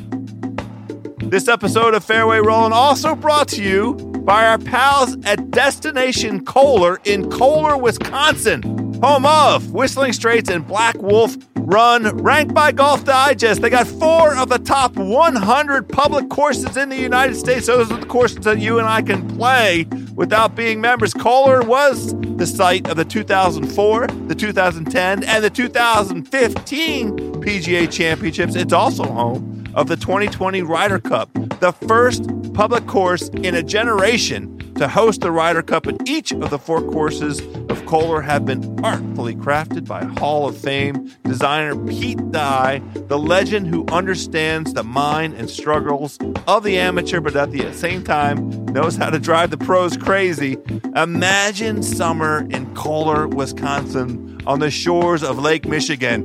[1.34, 3.94] This episode of Fairway Rolling also brought to you
[4.24, 8.62] by our pals at Destination Kohler in Kohler, Wisconsin,
[9.02, 13.62] home of Whistling Straits and Black Wolf Run, ranked by Golf Digest.
[13.62, 17.66] They got four of the top 100 public courses in the United States.
[17.66, 21.12] Those are the courses that you and I can play without being members.
[21.12, 28.54] Kohler was the site of the 2004, the 2010, and the 2015 PGA Championships.
[28.54, 34.50] It's also home of the 2020 Ryder Cup, the first public course in a generation
[34.74, 38.84] to host the Ryder Cup, and each of the four courses of Kohler have been
[38.84, 45.34] artfully crafted by Hall of Fame designer Pete Dye, the legend who understands the mind
[45.34, 49.58] and struggles of the amateur, but at the same time knows how to drive the
[49.58, 50.56] pros crazy.
[50.96, 56.24] Imagine summer in Kohler, Wisconsin, on the shores of Lake Michigan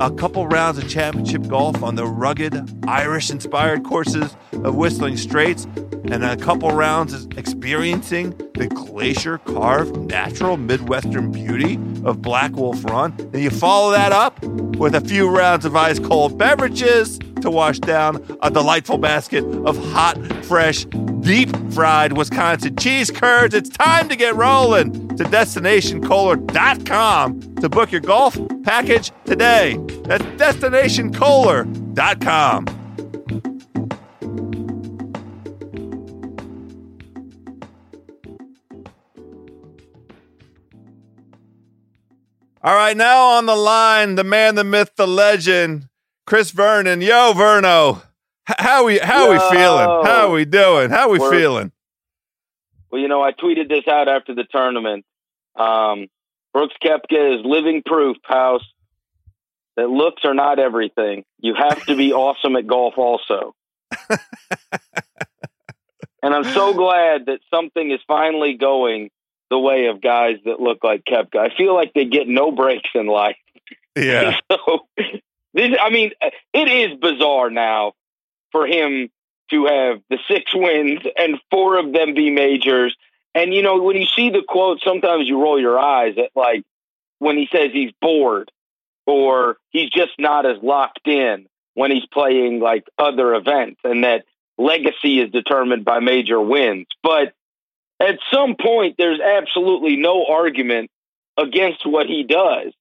[0.00, 2.54] a couple rounds of championship golf on the rugged,
[2.86, 9.96] Irish inspired courses of Whistling Straits, and a couple rounds of experiencing the glacier carved
[9.96, 13.12] natural Midwestern beauty of Black Wolf Run.
[13.18, 17.78] And you follow that up with a few rounds of ice cold beverages to wash
[17.78, 20.84] down a delightful basket of hot, fresh,
[21.20, 23.54] deep fried Wisconsin cheese curds.
[23.54, 29.76] It's time to get rolling to destinationkohler.com to book your golf package today.
[30.04, 32.76] That's destinationkohler.com.
[42.66, 45.86] All right, now on the line, the man, the myth, the legend,
[46.26, 47.00] Chris Vernon.
[47.00, 48.02] Yo, Verno.
[48.44, 49.32] How we how Yo.
[49.32, 50.06] we feeling?
[50.06, 50.90] How are we doing?
[50.90, 51.72] How we We're, feeling?
[52.90, 55.04] Well, you know, I tweeted this out after the tournament.
[55.56, 56.06] Um,
[56.52, 58.64] Brooks Koepka is living proof, House,
[59.76, 61.24] that looks are not everything.
[61.38, 63.54] You have to be awesome at golf also.
[64.10, 64.18] and
[66.34, 69.10] I'm so glad that something is finally going
[69.50, 71.38] the way of guys that look like Koepka.
[71.38, 73.36] I feel like they get no breaks in life.
[73.96, 74.36] Yeah.
[74.50, 74.88] so
[75.56, 77.94] this, I mean, uh, it is bizarre now
[78.52, 79.08] for him
[79.50, 82.94] to have the six wins and four of them be majors.
[83.34, 86.62] And you know, when you see the quote, sometimes you roll your eyes at like
[87.18, 88.50] when he says he's bored
[89.06, 94.24] or he's just not as locked in when he's playing like other events and that
[94.58, 96.86] legacy is determined by major wins.
[97.02, 97.34] But
[98.00, 100.90] at some point, there's absolutely no argument
[101.38, 102.72] against what he does.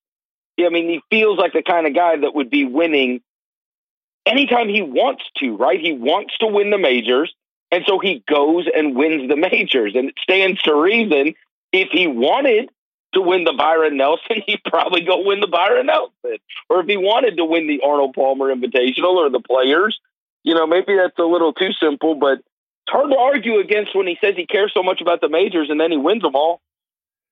[0.59, 3.21] I mean, he feels like the kind of guy that would be winning
[4.25, 5.79] anytime he wants to, right?
[5.79, 7.33] He wants to win the majors.
[7.71, 9.95] And so he goes and wins the majors.
[9.95, 11.33] And it stands to reason
[11.71, 12.69] if he wanted
[13.13, 16.37] to win the Byron Nelson, he'd probably go win the Byron Nelson.
[16.69, 19.99] Or if he wanted to win the Arnold Palmer Invitational or the Players,
[20.43, 24.05] you know, maybe that's a little too simple, but it's hard to argue against when
[24.05, 26.61] he says he cares so much about the majors and then he wins them all.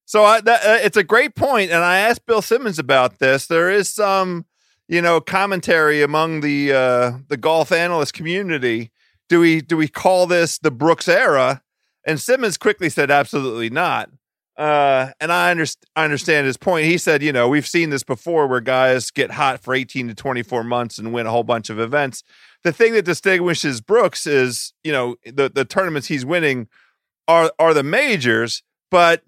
[0.05, 3.47] So I, that, uh, it's a great point, and I asked Bill Simmons about this.
[3.47, 4.45] There is some,
[4.87, 8.91] you know, commentary among the uh, the golf analyst community.
[9.29, 11.61] Do we do we call this the Brooks era?
[12.05, 14.09] And Simmons quickly said, absolutely not.
[14.57, 16.85] Uh, and I, underst- I understand his point.
[16.85, 20.13] He said, you know, we've seen this before where guys get hot for 18 to
[20.13, 22.23] 24 months and win a whole bunch of events.
[22.63, 26.67] The thing that distinguishes Brooks is, you know, the, the tournaments he's winning
[27.27, 29.23] are are the majors, but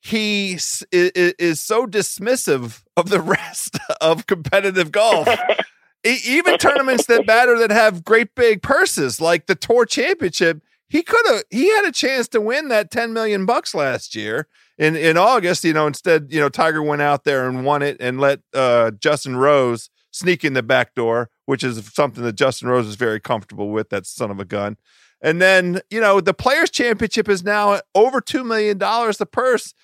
[0.00, 5.28] he is, is so dismissive of the rest of competitive golf.
[6.04, 11.24] Even tournaments that matter that have great big purses, like the Tour Championship, he could
[11.26, 15.18] have he had a chance to win that 10 million bucks last year in in
[15.18, 18.40] August, you know, instead, you know, Tiger went out there and won it and let
[18.54, 22.96] uh, Justin Rose sneak in the back door, which is something that Justin Rose is
[22.96, 24.76] very comfortable with, that son of a gun.
[25.22, 29.74] And then, you know, the Players Championship is now over $2 million the purse.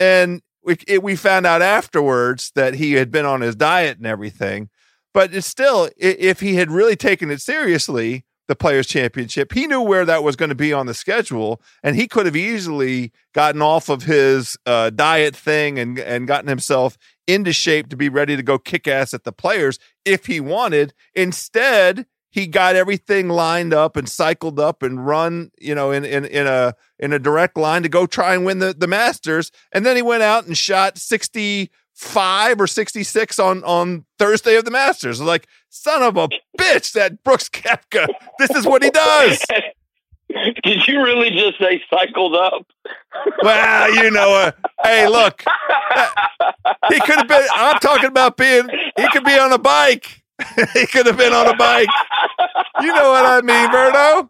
[0.00, 4.06] And we, it, we found out afterwards that he had been on his diet and
[4.06, 4.68] everything.
[5.14, 9.82] But it's still, if he had really taken it seriously, the Players Championship, he knew
[9.82, 13.60] where that was going to be on the schedule, and he could have easily gotten
[13.60, 18.36] off of his uh, diet thing and and gotten himself into shape to be ready
[18.36, 20.94] to go kick ass at the Players if he wanted.
[21.14, 26.24] Instead, he got everything lined up and cycled up and run, you know, in in
[26.24, 29.50] in a in a direct line to go try and win the the Masters.
[29.72, 34.70] And then he went out and shot 65 or 66 on on Thursday of the
[34.70, 35.20] Masters.
[35.20, 38.08] Like, son of a bitch, that Brooks Koepka.
[38.38, 39.42] This is what he does.
[40.62, 42.66] Did you really just say cycled up?
[43.42, 44.52] well, you know, uh,
[44.84, 45.42] hey, look,
[46.90, 47.46] he could have been.
[47.54, 48.68] I'm talking about being.
[48.98, 50.22] He could be on a bike.
[50.74, 51.88] he could have been on a bike.
[52.80, 54.28] You know what I mean, Verno?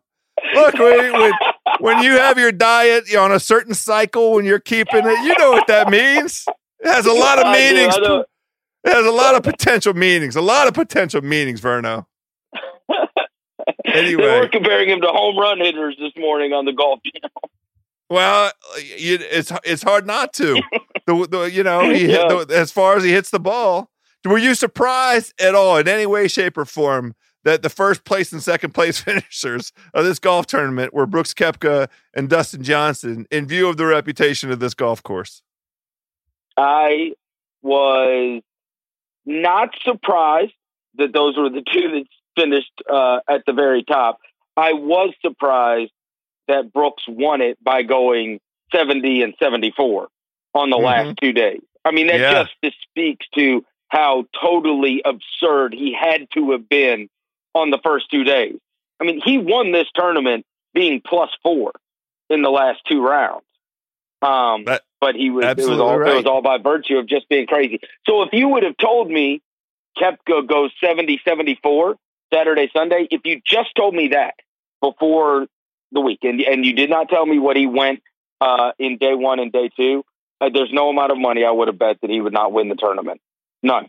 [0.55, 1.33] Look, when, when,
[1.81, 5.37] when you have your diet you're on a certain cycle, when you're keeping it, you
[5.39, 6.45] know what that means.
[6.81, 7.95] It has a lot of meanings.
[7.97, 10.37] it has a lot of potential meanings.
[10.37, 12.07] A lot of potential meanings, Verno.
[13.85, 17.51] Anyway, they were comparing him to home run hitters this morning on the golf channel.
[18.11, 20.61] Well, it's it's hard not to.
[21.07, 22.29] the, the you know he yeah.
[22.29, 23.91] the, as far as he hits the ball,
[24.31, 27.15] were you surprised at all in any way, shape, or form
[27.45, 31.89] that the first place and second place finishers of this golf tournament were Brooks Koepka
[32.15, 35.43] and Dustin Johnson in view of the reputation of this golf course?
[36.57, 37.13] I
[37.63, 38.43] was
[39.25, 40.53] not surprised
[40.97, 42.05] that those were the two that
[42.37, 44.19] finished uh, at the very top.
[44.57, 45.93] I was surprised
[46.49, 48.41] that Brooks won it by going
[48.75, 50.09] 70 and 74
[50.55, 50.85] on the mm-hmm.
[50.85, 51.61] last two days.
[51.85, 52.45] I mean, that yeah.
[52.63, 57.09] just speaks to how totally absurd he had to have been
[57.55, 58.57] on the first two days.
[59.01, 61.73] I mean, he won this tournament being plus four
[62.29, 63.45] in the last two rounds.
[64.21, 66.13] Um, that, but he was it was all right.
[66.13, 67.81] it was all by virtue of just being crazy.
[68.07, 69.41] So if you would have told me
[69.97, 71.97] Koepka goes 70 74
[72.35, 74.35] Saturday Sunday, if you just told me that
[74.81, 75.47] before
[75.93, 78.03] the week and and you did not tell me what he went
[78.41, 80.05] uh, in day 1 and day 2,
[80.41, 82.69] uh, there's no amount of money I would have bet that he would not win
[82.69, 83.21] the tournament.
[83.63, 83.89] None.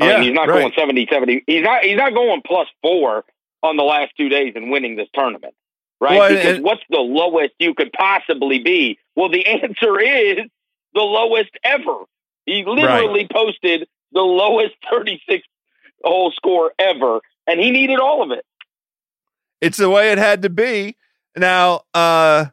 [0.00, 0.60] I yeah, mean, he's not right.
[0.60, 1.44] going 70 70.
[1.46, 3.24] He's not he's not going plus 4
[3.62, 5.54] on the last 2 days and winning this tournament.
[6.00, 6.18] Right?
[6.18, 8.98] Well, because and, what's the lowest you could possibly be?
[9.14, 10.38] Well, the answer is
[10.94, 11.98] the lowest ever.
[12.46, 13.30] He literally right.
[13.30, 15.46] posted the lowest 36
[16.02, 18.44] hole score ever and he needed all of it.
[19.60, 20.96] It's the way it had to be.
[21.36, 22.46] Now, uh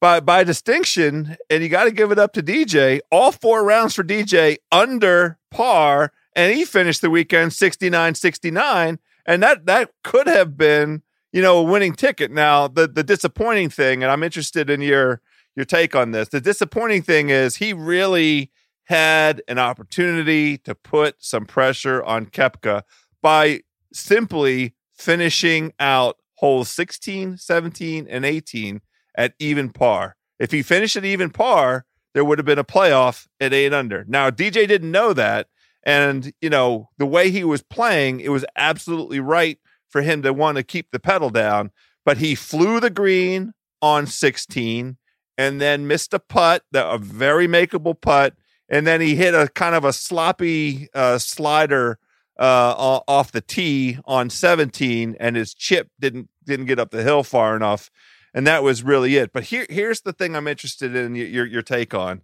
[0.00, 3.00] by by distinction, and you got to give it up to DJ.
[3.10, 9.66] All four rounds for DJ under par, and he finished the weekend 69-69, and that
[9.66, 12.30] that could have been you know a winning ticket.
[12.30, 15.20] Now, the the disappointing thing, and I'm interested in your
[15.56, 16.28] your take on this.
[16.28, 18.52] The disappointing thing is he really
[18.84, 22.82] had an opportunity to put some pressure on Koepka
[23.20, 23.60] by
[23.92, 28.80] simply finishing out holes 16, 17, and 18
[29.18, 30.16] at even par.
[30.38, 34.04] If he finished at even par, there would have been a playoff at eight under.
[34.08, 35.48] Now, DJ didn't know that.
[35.82, 39.58] And, you know, the way he was playing, it was absolutely right
[39.90, 41.70] for him to want to keep the pedal down.
[42.04, 43.52] But he flew the green
[43.82, 44.96] on 16
[45.36, 48.34] and then missed a putt, a very makeable putt.
[48.68, 51.98] And then he hit a kind of a sloppy uh, slider
[52.38, 57.24] uh, off the tee on 17, and his chip didn't didn't get up the hill
[57.24, 57.90] far enough
[58.38, 59.32] and that was really it.
[59.32, 62.22] But here, here's the thing I'm interested in your your take on.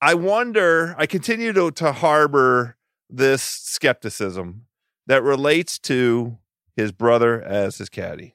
[0.00, 0.96] I wonder.
[0.98, 2.76] I continue to to harbor
[3.08, 4.66] this skepticism
[5.06, 6.38] that relates to
[6.74, 8.34] his brother as his caddy,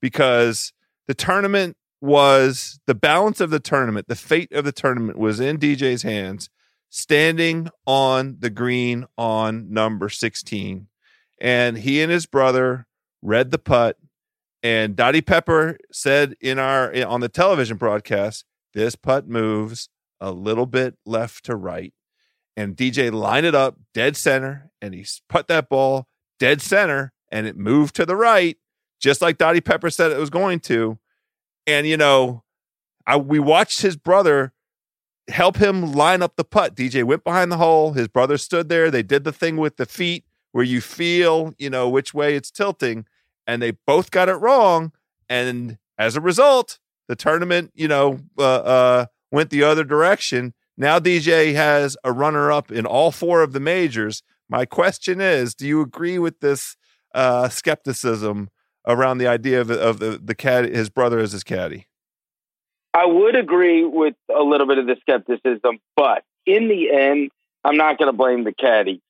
[0.00, 0.72] because
[1.06, 5.58] the tournament was the balance of the tournament, the fate of the tournament was in
[5.58, 6.48] DJ's hands,
[6.88, 10.86] standing on the green on number 16.
[11.38, 12.86] And he and his brother
[13.20, 13.98] read the putt
[14.64, 19.90] and Dottie Pepper said in our eh, on the television broadcast, this putt moves
[20.20, 21.92] a little bit left to right.
[22.56, 26.08] And DJ lined it up dead center and he put that ball
[26.38, 28.56] dead center and it moved to the right,
[29.00, 30.98] just like Dottie Pepper said it was going to.
[31.66, 32.42] And you know,
[33.06, 34.54] I we watched his brother
[35.28, 36.74] help him line up the putt.
[36.74, 37.92] DJ went behind the hole.
[37.92, 38.90] His brother stood there.
[38.90, 42.50] They did the thing with the feet where you feel, you know, which way it's
[42.50, 43.06] tilting,
[43.46, 44.92] and they both got it wrong.
[45.28, 46.78] And as a result,
[47.08, 50.54] the tournament, you know, uh, uh, went the other direction.
[50.76, 54.22] Now DJ has a runner up in all four of the majors.
[54.48, 56.76] My question is, do you agree with this
[57.14, 58.50] uh, skepticism
[58.86, 61.86] around the idea of, of the, the caddy, his brother as his caddy?
[62.92, 67.30] I would agree with a little bit of the skepticism, but in the end,
[67.64, 69.00] I'm not going to blame the caddy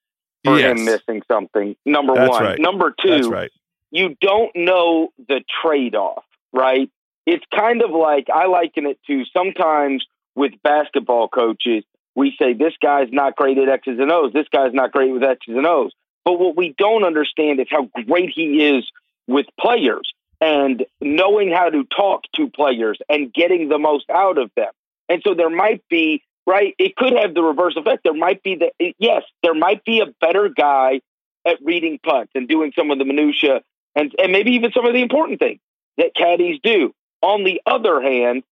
[0.45, 0.78] for yes.
[0.78, 1.76] him missing something.
[1.85, 2.43] Number That's one.
[2.43, 2.59] Right.
[2.59, 3.51] Number two, right.
[3.95, 6.90] You don't know the trade off, right?
[7.26, 11.84] It's kind of like I liken it to sometimes with basketball coaches,
[12.16, 15.22] we say this guy's not great at X's and O's, this guy's not great with
[15.22, 15.92] X's and O's.
[16.24, 18.90] But what we don't understand is how great he is
[19.28, 24.51] with players and knowing how to talk to players and getting the most out of
[24.57, 24.72] them.
[25.09, 28.03] And so there might be, right, it could have the reverse effect.
[28.03, 31.01] There might be the, yes, there might be a better guy
[31.47, 33.61] at reading punts and doing some of the minutia
[33.95, 35.61] and, and maybe even some of the important things
[35.97, 36.95] that caddies do.
[37.22, 38.42] On the other hand,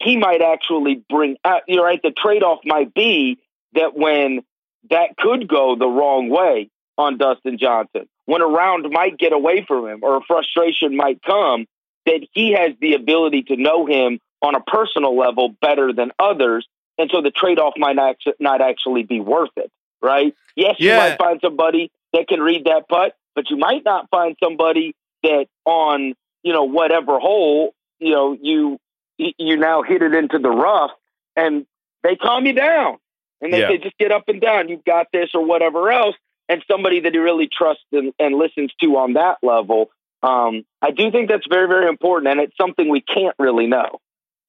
[0.00, 3.38] he might actually bring uh, out, you're right, the trade off might be
[3.74, 4.42] that when
[4.90, 9.64] that could go the wrong way on Dustin Johnson, when a round might get away
[9.66, 11.66] from him or a frustration might come,
[12.06, 16.66] that he has the ability to know him on a personal level better than others.
[16.98, 17.96] And so the trade off might
[18.40, 19.70] not actually be worth it,
[20.02, 20.34] right?
[20.56, 20.92] Yes, yeah.
[20.92, 24.94] you might find somebody that can read that putt, but you might not find somebody
[25.22, 28.78] that on, you know, whatever hole, you know, you
[29.18, 30.90] you now hit it into the rough
[31.36, 31.66] and
[32.02, 32.98] they calm you down.
[33.40, 33.68] And they yeah.
[33.68, 34.68] say just get up and down.
[34.68, 36.16] You've got this or whatever else.
[36.48, 39.90] And somebody that he really trusts and, and listens to on that level
[40.22, 42.30] um, i do think that's very very important.
[42.30, 44.00] And it's something we can't really know.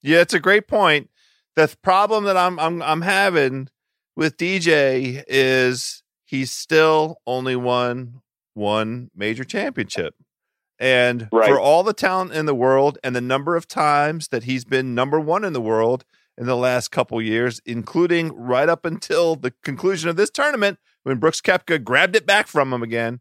[0.01, 1.09] Yeah it's a great point.
[1.55, 3.69] The problem that i'm i'm, I'm having
[4.15, 8.21] with dj is he's still only won
[8.53, 10.15] one major championship
[10.79, 11.47] and right.
[11.47, 14.95] for all the talent in the world and the number of times that he's been
[14.95, 16.03] number one in the world
[16.37, 21.19] in the last couple years, including right up until the conclusion of this tournament when
[21.19, 23.19] Brooks Koepka grabbed it back from him again.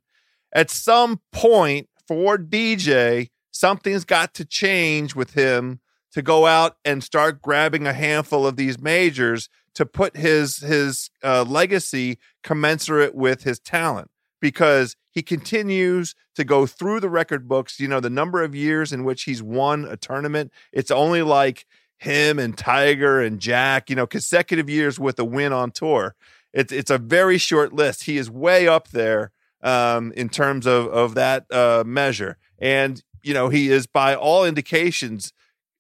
[0.53, 5.81] At some point for DJ, something's got to change with him
[6.13, 11.11] to go out and start grabbing a handful of these majors to put his his
[11.23, 14.11] uh, legacy commensurate with his talent
[14.43, 17.81] because he continues to go through the record books.
[17.81, 21.65] You know, the number of years in which he's won a tournament, it's only like
[21.97, 26.17] him and Tiger and Jack, you know, consecutive years with a win on tour.
[26.53, 28.05] It's it's a very short list.
[28.05, 29.31] He is way up there
[29.63, 34.45] um, in terms of of that uh, measure, and you know he is by all
[34.45, 35.33] indications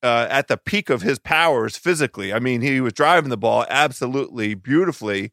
[0.02, 2.32] uh, at the peak of his powers physically.
[2.32, 5.32] I mean, he was driving the ball absolutely beautifully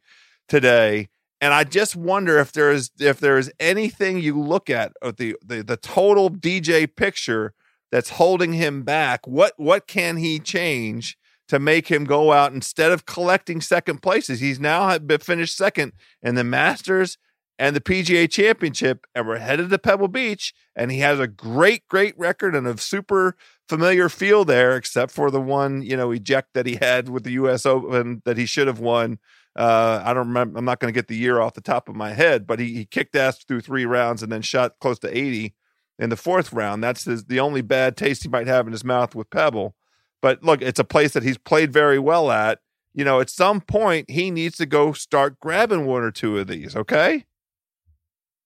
[0.49, 1.07] today,
[1.41, 5.17] and I just wonder if there is if there is anything you look at of
[5.17, 7.53] the, the the total DJ picture
[7.91, 9.25] that's holding him back.
[9.27, 11.17] What what can he change
[11.47, 14.39] to make him go out instead of collecting second places?
[14.39, 17.17] He's now finished second in the Masters
[17.57, 21.87] and the PGA Championship, and we're headed to Pebble Beach, and he has a great
[21.87, 23.35] great record and a super
[23.67, 27.31] familiar feel there, except for the one you know eject that he had with the
[27.31, 27.65] U.S.
[27.65, 29.19] Open that he should have won
[29.59, 30.57] uh, I don't remember.
[30.57, 32.73] I'm not going to get the year off the top of my head, but he,
[32.75, 35.53] he kicked ass through three rounds and then shot close to 80
[35.99, 36.81] in the fourth round.
[36.81, 39.75] That's his, the only bad taste he might have in his mouth with Pebble.
[40.21, 42.59] But look, it's a place that he's played very well at.
[42.93, 46.47] You know, at some point, he needs to go start grabbing one or two of
[46.47, 46.73] these.
[46.77, 47.25] Okay.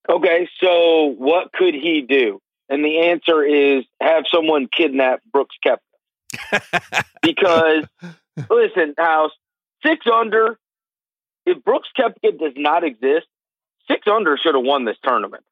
[0.09, 0.49] Okay.
[0.59, 2.41] So, what could he do?
[2.69, 7.05] And the answer is have someone kidnap Brooks Koepka.
[7.21, 7.85] because,
[8.49, 9.31] listen, House,
[9.85, 10.57] six under
[11.45, 13.27] if Brooks Koepka does not exist,
[13.87, 15.43] six under should have won this tournament.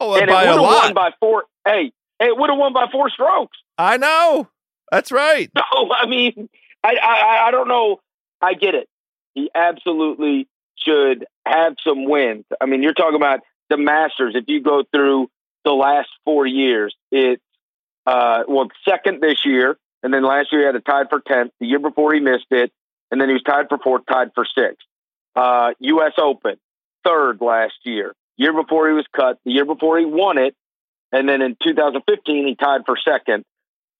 [0.00, 1.44] Oh, and by it would have won by four.
[1.66, 3.56] Hey, it would have won by four strokes.
[3.78, 4.48] I know.
[4.90, 5.50] That's right.
[5.74, 6.48] No, I mean,
[6.82, 8.00] I, I, I don't know.
[8.40, 8.88] I get it.
[9.34, 12.44] He absolutely should have some wins.
[12.60, 14.34] I mean, you're talking about the Masters.
[14.36, 15.28] If you go through
[15.64, 17.42] the last four years, it's
[18.06, 21.52] uh, well, second this year, and then last year he had a tied for tenth.
[21.60, 22.72] The year before he missed it,
[23.10, 24.86] and then he was tied for fourth, tied for sixth
[25.36, 26.12] uh, U.S.
[26.18, 26.56] Open,
[27.04, 28.14] third last year.
[28.36, 30.54] Year before he was cut, the year before he won it,
[31.12, 33.44] and then in 2015 he tied for second.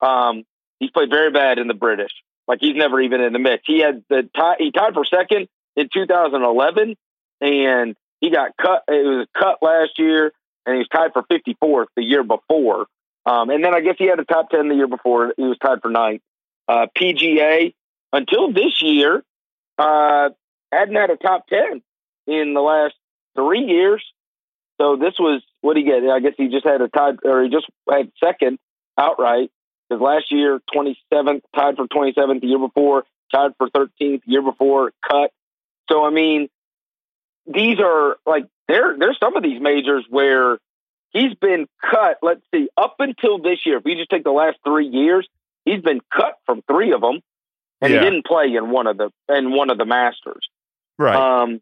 [0.00, 0.44] Um,
[0.78, 2.12] he's played very bad in the British.
[2.48, 3.62] Like he's never even in the mix.
[3.66, 6.96] He had the tie, he tied for second in 2011,
[7.40, 8.84] and he got cut.
[8.88, 10.32] It was cut last year,
[10.64, 12.86] and he was tied for 54th the year before.
[13.24, 15.34] Um, and then I guess he had a top 10 the year before.
[15.36, 16.22] He was tied for ninth.
[16.68, 17.74] Uh, PGA
[18.12, 19.22] until this year,
[19.78, 20.30] uh,
[20.78, 21.82] hadn't had a top 10
[22.26, 22.94] in the last
[23.34, 24.02] three years.
[24.80, 26.08] So this was what did he get?
[26.08, 28.58] I guess he just had a tied, or he just had second
[28.98, 29.50] outright.
[29.88, 32.40] Because last year, 27th, tied for 27th.
[32.40, 34.22] The year before, tied for 13th.
[34.26, 35.30] Year before, cut.
[35.90, 36.48] So I mean,
[37.46, 38.96] these are like there.
[38.98, 40.58] There's some of these majors where
[41.10, 42.18] he's been cut.
[42.22, 45.26] Let's see, up until this year, if we just take the last three years,
[45.64, 47.20] he's been cut from three of them,
[47.80, 48.00] and yeah.
[48.00, 50.48] he didn't play in one of the in one of the Masters.
[50.98, 51.42] Right.
[51.42, 51.60] Um,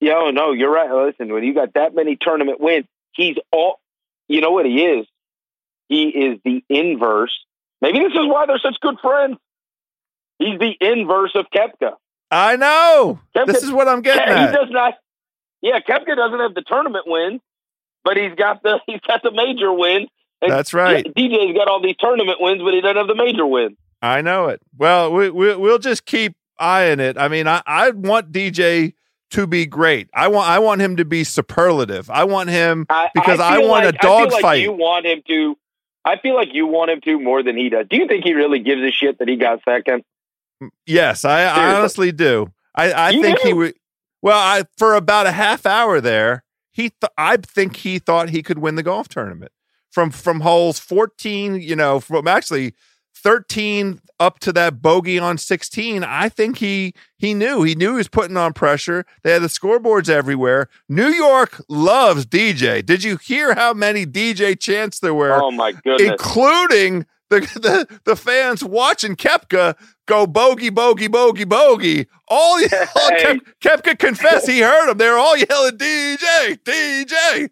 [0.00, 0.90] yeah, oh, no, you're right.
[1.06, 3.80] Listen, when you got that many tournament wins, he's all.
[4.28, 5.06] You know what he is?
[5.88, 7.32] He is the inverse.
[7.80, 9.36] Maybe this is why they're such good friends.
[10.38, 11.92] He's the inverse of Koepka.
[12.30, 13.20] I know.
[13.36, 14.94] Koepka, this is what I'm getting he does not.
[15.60, 17.40] Yeah, Koepka doesn't have the tournament wins,
[18.04, 20.08] but he's got the he's got the major wins.
[20.40, 21.04] That's right.
[21.14, 23.76] DJ's got all these tournament wins, but he doesn't have the major wins.
[24.00, 24.60] I know it.
[24.76, 27.18] Well, we, we we'll just keep eyeing it.
[27.18, 28.94] I mean, I I want DJ
[29.30, 30.08] to be great.
[30.14, 32.10] I want I want him to be superlative.
[32.10, 34.62] I want him because I, I, I want like, a dog like fight.
[34.62, 35.56] You want him to.
[36.04, 37.86] I feel like you want him to more than he does.
[37.88, 40.02] Do you think he really gives a shit that he got second?
[40.86, 42.52] Yes, I, I honestly do.
[42.74, 43.48] I, I think do?
[43.48, 43.74] he would.
[44.20, 48.42] Well, I for about a half hour there, he th- I think he thought he
[48.42, 49.52] could win the golf tournament
[49.90, 52.74] from from holes 14, you know, from actually
[53.22, 57.62] 13 up to that bogey on 16, I think he he knew.
[57.62, 59.04] He knew he was putting on pressure.
[59.22, 60.68] They had the scoreboards everywhere.
[60.88, 62.84] New York loves DJ.
[62.84, 65.32] Did you hear how many DJ chants there were?
[65.32, 66.12] Oh my goodness.
[66.12, 69.74] Including the the, the fans watching Koepka
[70.06, 72.06] go bogey, bogey, bogey, bogey.
[72.28, 73.40] All, all hey.
[73.60, 74.98] Koepka confessed he heard them.
[74.98, 77.50] They were all yelling DJ, DJ.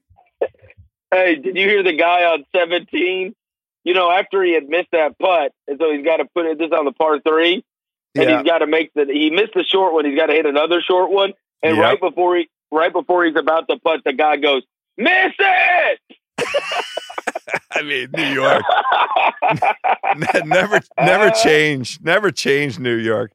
[1.13, 3.35] Hey, did you hear the guy on 17
[3.85, 6.59] you know, after he had missed that putt, and so he's got to put it
[6.59, 7.65] this on the par three,
[8.15, 8.39] and yeah.
[8.39, 10.05] he's got to make the he missed the short one.
[10.05, 11.85] He's got to hit another short one, and yep.
[11.85, 14.63] right before he right before he's about to putt, the guy goes,
[14.97, 16.01] "Miss it."
[17.73, 18.63] I mean, New York
[20.45, 23.33] never never change, never change New York.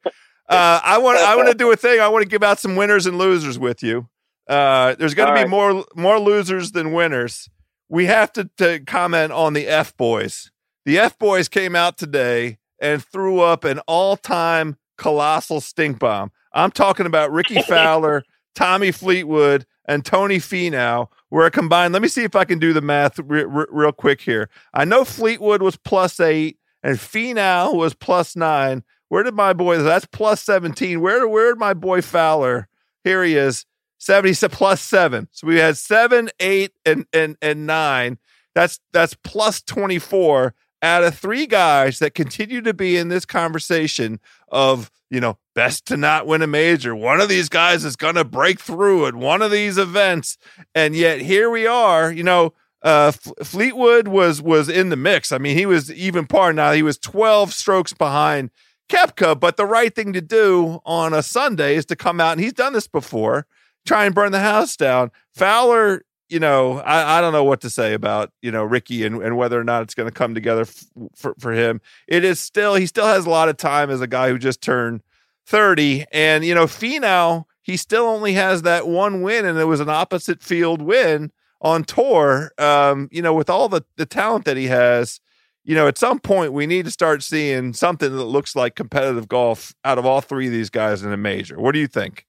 [0.48, 2.00] Uh, I want I want to do a thing.
[2.00, 4.08] I want to give out some winners and losers with you.
[4.48, 5.50] Uh, there's going to be right.
[5.50, 7.50] more more losers than winners
[7.96, 10.52] we have to, to comment on the F boys.
[10.84, 16.34] The F boys came out today and threw up an all time colossal stink bomb.
[16.52, 21.94] I'm talking about Rickie Fowler, Tommy Fleetwood, and Tony Finau were combined.
[21.94, 24.50] Let me see if I can do the math re- re- real quick here.
[24.74, 28.84] I know Fleetwood was plus eight and Finau was plus nine.
[29.08, 29.78] Where did my boy?
[29.78, 31.00] That's plus seventeen.
[31.00, 32.68] Where where did my boy Fowler?
[33.06, 33.66] Here he is.
[34.06, 35.28] 70 plus seven.
[35.32, 38.20] So we had seven, eight, and and and nine.
[38.54, 40.54] That's that's plus 24
[40.84, 45.88] out of three guys that continue to be in this conversation of, you know, best
[45.88, 46.96] to not win a major.
[46.96, 50.38] One of these guys is going to break through at one of these events.
[50.76, 52.54] And yet here we are, you know,
[52.84, 55.32] uh, Fleetwood was was in the mix.
[55.32, 56.74] I mean, he was even par now.
[56.74, 58.52] He was 12 strokes behind
[58.88, 62.42] Koepka, but the right thing to do on a Sunday is to come out and
[62.42, 63.48] he's done this before
[63.86, 65.12] try and burn the house down.
[65.34, 69.22] Fowler, you know, I, I don't know what to say about, you know, Rickie and,
[69.22, 71.82] and whether or not it's going to come together f- for, for him.
[72.08, 74.62] It is still, he still has a lot of time as a guy who just
[74.62, 75.02] turned
[75.46, 76.06] 30.
[76.12, 79.90] And, you know, Finau, he still only has that one win, and it was an
[79.90, 81.32] opposite field win
[81.62, 82.52] on tour.
[82.58, 85.20] Um, you know, with all the, the talent that he has,
[85.64, 89.28] you know, at some point we need to start seeing something that looks like competitive
[89.28, 91.60] golf out of all three of these guys in a major.
[91.60, 92.28] What do you think?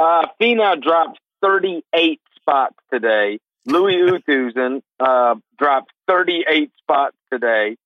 [0.00, 3.38] Uh, Finau dropped 38 spots today.
[3.66, 3.96] Louis
[4.28, 7.76] Oosthuizen uh, dropped 38 spots today.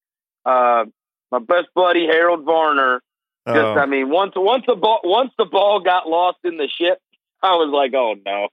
[0.45, 0.85] Uh,
[1.31, 3.01] my best buddy Harold Varner.
[3.47, 3.75] Just, oh.
[3.75, 6.99] I mean, once once the ball once the ball got lost in the ship,
[7.43, 8.47] I was like, oh no.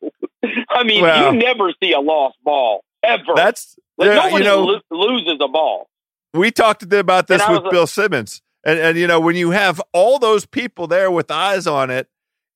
[0.69, 3.33] I mean, well, you never see a lost ball ever.
[3.35, 5.89] That's like, nobody you know, lo- loses a ball.
[6.35, 10.19] We talked about this with Bill Simmons, and and you know when you have all
[10.19, 12.09] those people there with eyes on it,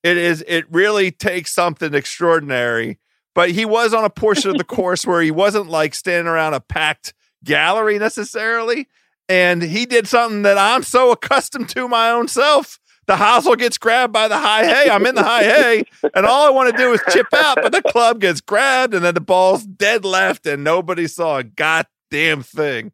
[0.03, 2.99] it is it really takes something extraordinary.
[3.35, 6.55] But he was on a portion of the course where he wasn't like standing around
[6.55, 7.13] a packed
[7.45, 8.89] gallery necessarily.
[9.29, 12.79] And he did something that I'm so accustomed to my own self.
[13.07, 14.91] The hosel gets grabbed by the high hay.
[14.91, 15.85] I'm in the high hay,
[16.15, 19.05] and all I want to do is chip out, but the club gets grabbed, and
[19.05, 22.91] then the ball's dead left, and nobody saw a goddamn thing.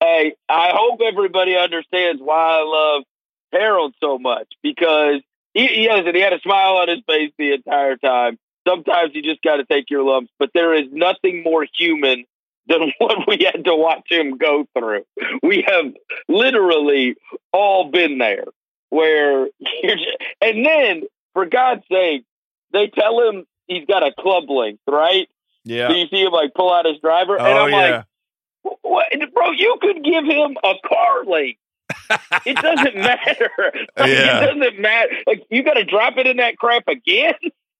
[0.00, 3.02] Hey, I hope everybody understands why I love
[3.52, 5.20] Harold so much because
[5.54, 8.38] he, he has He had a smile on his face the entire time.
[8.68, 12.24] Sometimes you just got to take your lumps, but there is nothing more human
[12.66, 15.04] than what we had to watch him go through.
[15.42, 15.92] We have
[16.28, 17.16] literally
[17.52, 18.46] all been there
[18.90, 19.48] where
[19.82, 21.02] you're just, and then
[21.32, 22.24] for God's sake,
[22.72, 25.28] they tell him he's got a club length, right?
[25.64, 25.88] Yeah.
[25.88, 27.96] So you see him like pull out his driver, oh, and I'm yeah.
[27.96, 28.04] like,
[28.82, 29.50] what, bro?
[29.52, 31.58] You could give him a car length.
[32.46, 33.50] It doesn't matter.
[33.96, 34.40] Like, Yeah.
[34.44, 35.10] It doesn't matter.
[35.26, 37.34] Like you got to drop it in that crap again.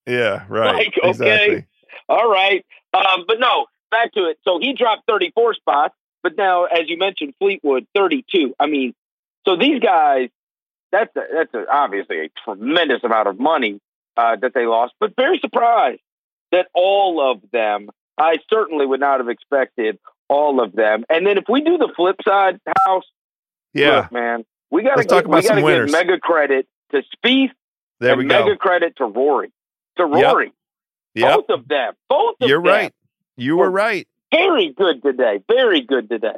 [0.06, 0.74] yeah, right.
[0.74, 1.08] Like, okay.
[1.10, 1.64] Exactly.
[2.08, 2.64] All right.
[2.92, 4.38] Um, but no, back to it.
[4.44, 8.54] So he dropped 34 spots, but now, as you mentioned, Fleetwood 32.
[8.60, 8.94] I mean,
[9.46, 10.28] so these guys,
[10.92, 13.80] that's a, that's a, obviously a tremendous amount of money
[14.16, 16.00] uh, that they lost, but very surprised
[16.52, 19.98] that all of them, I certainly would not have expected
[20.28, 21.04] all of them.
[21.08, 23.04] And then if we do the flip side, House,
[23.74, 23.96] Yeah.
[24.02, 25.92] look, man, we got to talk we about got some to give winners.
[25.92, 27.50] mega credit to Spieth
[28.00, 28.28] There and we go.
[28.44, 29.52] mega credit to Rory.
[29.96, 30.52] To Rory.
[31.14, 31.34] Yep.
[31.36, 31.92] Both of them.
[32.08, 32.72] Both of You're them.
[32.72, 32.92] right.
[33.36, 34.08] You were right.
[34.32, 35.40] Very good today.
[35.48, 36.36] Very good today.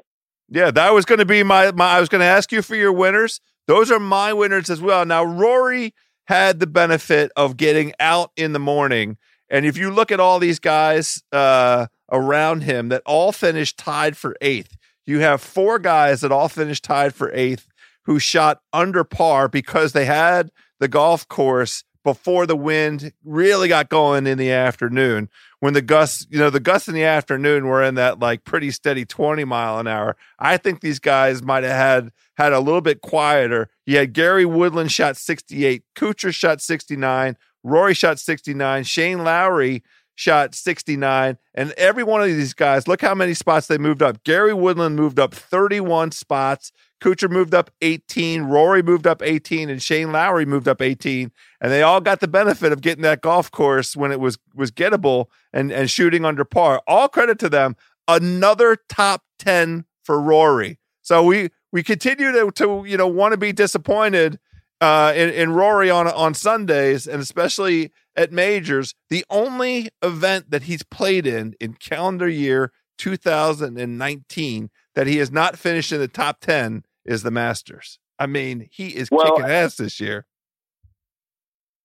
[0.48, 2.76] Yeah, that was going to be my, my I was going to ask you for
[2.76, 3.40] your winners.
[3.66, 5.04] Those are my winners as well.
[5.04, 5.92] Now, Rory
[6.26, 9.16] had the benefit of getting out in the morning.
[9.50, 14.16] And if you look at all these guys uh, around him that all finished tied
[14.16, 14.76] for eighth,
[15.06, 17.68] you have four guys that all finished tied for eighth
[18.04, 23.88] who shot under par because they had the golf course before the wind really got
[23.88, 25.28] going in the afternoon
[25.58, 28.70] when the gusts, you know, the gusts in the afternoon were in that like pretty
[28.70, 30.16] steady 20 mile an hour.
[30.38, 33.68] I think these guys might have had had a little bit quieter.
[33.86, 39.82] You had Gary Woodland shot 68, Kuchar shot 69, Rory shot 69, Shane Lowry
[40.16, 44.24] shot 69, and every one of these guys, look how many spots they moved up.
[44.24, 46.72] Gary Woodland moved up 31 spots.
[47.00, 51.72] Kuchar moved up 18, Rory moved up 18, and Shane Lowry moved up 18 and
[51.72, 55.26] they all got the benefit of getting that golf course when it was was gettable
[55.52, 56.82] and and shooting under par.
[56.86, 57.76] All credit to them.
[58.08, 60.78] Another top ten for Rory.
[61.02, 64.38] So we we continue to to you know want to be disappointed
[64.80, 68.94] uh, in, in Rory on on Sundays and especially at majors.
[69.10, 75.58] The only event that he's played in in calendar year 2019 that he has not
[75.58, 77.98] finished in the top 10 is the Masters.
[78.18, 80.26] I mean, he is Well, kicking ass this year.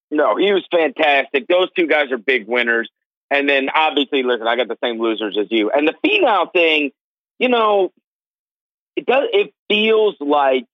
[0.10, 1.48] No, he was fantastic.
[1.48, 2.90] Those two guys are big winners.
[3.30, 5.72] And then obviously, listen, I got the same losers as you.
[5.72, 6.92] And the Finau thing,
[7.40, 7.94] you know,
[8.98, 9.24] it does.
[9.32, 10.66] It feels like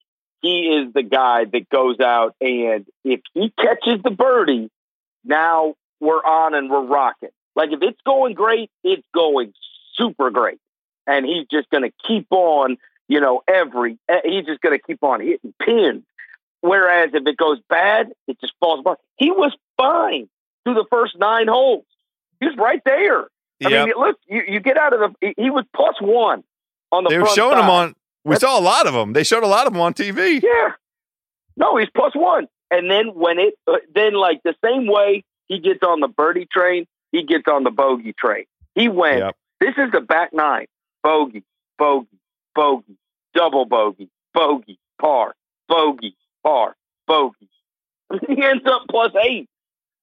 [0.42, 4.70] he is the guy that goes out and if he catches the birdie,
[5.24, 7.30] now we're on and we're rocking.
[7.56, 9.52] Like if it's going great, it's going
[9.94, 10.58] super great,
[11.06, 12.76] and he's just going to keep on.
[13.08, 16.04] You know, every eh, he's just going to keep on hitting pins.
[16.60, 18.98] Whereas if it goes bad, it just falls apart.
[19.16, 20.28] He was fine
[20.64, 21.84] through the first nine holes.
[22.40, 23.22] He was right there.
[23.64, 23.86] I Yep.
[23.86, 25.34] mean, look, you, you get out of the.
[25.36, 26.44] He, was plus one
[26.92, 27.10] on the.
[27.10, 27.94] they were showing him on.
[28.24, 29.12] We That's- saw a lot of them.
[29.12, 30.40] They showed a lot of them on TV.
[30.42, 30.72] Yeah.
[31.56, 32.46] No, he's plus one.
[32.70, 36.46] And then when it, uh, then like the same way he gets on the birdie
[36.52, 38.44] train, he gets on the bogey train.
[38.74, 39.18] He went.
[39.18, 39.36] Yep.
[39.60, 40.66] This is the back nine:
[41.02, 41.42] bogey,
[41.78, 42.18] bogey,
[42.54, 42.96] bogey,
[43.34, 45.34] double bogey, bogey, par,
[45.68, 46.14] bogey,
[46.44, 47.48] par, bogey.
[48.28, 49.48] He ends up plus eight.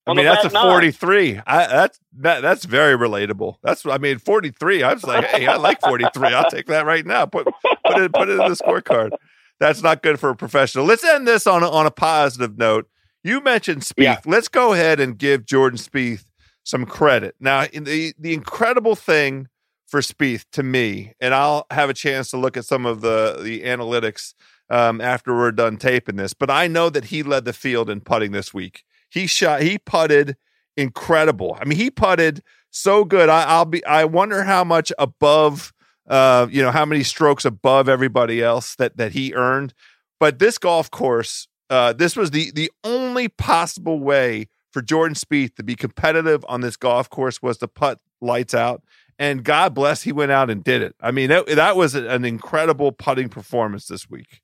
[0.08, 1.42] I mean, that's a 43.
[1.48, 3.58] I, that's that, that's very relatable.
[3.64, 4.84] That's I mean, 43.
[4.84, 6.28] I was like, hey, I like 43.
[6.30, 7.26] I'll take that right now.
[7.26, 9.12] Put put it put it in the scorecard.
[9.60, 10.86] That's not good for a professional.
[10.86, 12.88] Let's end this on a, on a positive note.
[13.24, 14.04] You mentioned Spieth.
[14.04, 14.20] Yeah.
[14.26, 16.26] Let's go ahead and give Jordan Spieth
[16.64, 17.36] some credit.
[17.40, 19.48] Now, in the the incredible thing
[19.88, 23.40] for Spieth to me, and I'll have a chance to look at some of the
[23.42, 24.36] the analytics
[24.70, 26.34] um, after we're done taping this.
[26.34, 28.84] But I know that he led the field in putting this week.
[29.16, 29.62] He shot.
[29.62, 30.36] He putted
[30.76, 31.58] incredible.
[31.60, 33.30] I mean, he putted so good.
[33.30, 33.84] I, I'll be.
[33.86, 35.74] I wonder how much above.
[36.08, 39.74] Uh, you know how many strokes above everybody else that that he earned.
[40.20, 45.56] But this golf course, uh, this was the the only possible way for Jordan Spieth
[45.56, 48.84] to be competitive on this golf course was to putt lights out.
[49.18, 50.94] And God bless, he went out and did it.
[51.00, 54.42] I mean, that, that was an incredible putting performance this week.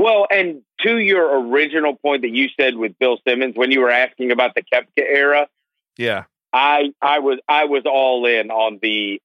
[0.00, 3.90] Well, and to your original point that you said with Bill Simmons when you were
[3.90, 5.46] asking about the Koepka era,
[5.98, 6.24] Yeah,
[6.54, 9.20] I I was I was all in on the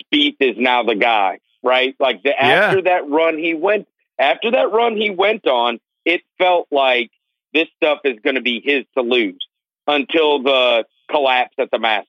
[0.00, 1.94] Spieth is now the guy, right?
[2.00, 3.88] Like the, after that run he went
[4.18, 7.10] after that run he went on, it felt like
[7.52, 9.46] this stuff is going to be his to lose
[9.86, 12.08] until the collapse at the Masters,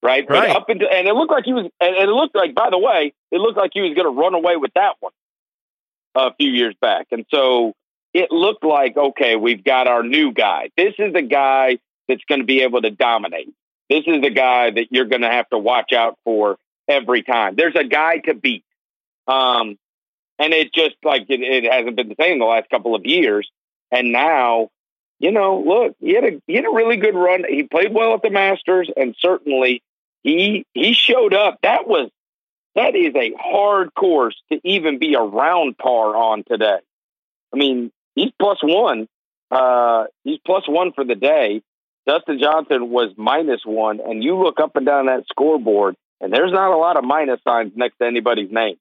[0.00, 0.30] right?
[0.30, 0.48] Right.
[0.48, 2.70] But up until and it looked like he was, and and it looked like by
[2.70, 5.10] the way, it looked like he was going to run away with that one
[6.14, 7.74] a few years back, and so
[8.12, 10.70] it looked like okay, we've got our new guy.
[10.76, 13.52] This is the guy that's going to be able to dominate.
[13.88, 16.58] This is the guy that you're going to have to watch out for
[16.88, 17.54] every time.
[17.56, 18.64] There's a guy to beat.
[19.26, 19.78] Um,
[20.38, 23.48] and it just like it, it hasn't been the same the last couple of years.
[23.90, 24.70] And now,
[25.18, 27.44] you know, look, he had a he had a really good run.
[27.48, 29.82] He played well at the Masters, and certainly
[30.22, 31.58] he he showed up.
[31.62, 32.10] That was
[32.74, 36.78] that is a hard course to even be around par on today.
[37.52, 39.08] I mean, he's plus one.
[39.50, 41.62] Uh, he's plus one for the day.
[42.06, 46.52] Dustin Johnson was minus one, and you look up and down that scoreboard, and there's
[46.52, 48.76] not a lot of minus signs next to anybody's name.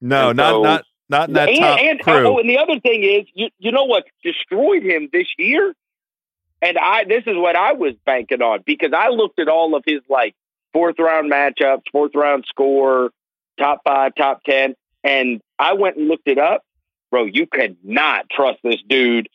[0.00, 2.26] No, not so, not not in that and, top and, crew.
[2.26, 5.74] Oh, and the other thing is, you you know what destroyed him this year,
[6.60, 9.84] and I this is what I was banking on because I looked at all of
[9.86, 10.34] his like
[10.72, 13.10] fourth round matchups, fourth round score,
[13.58, 16.62] top five, top ten, and I went and looked it up,
[17.10, 17.24] bro.
[17.24, 19.28] You could not trust this dude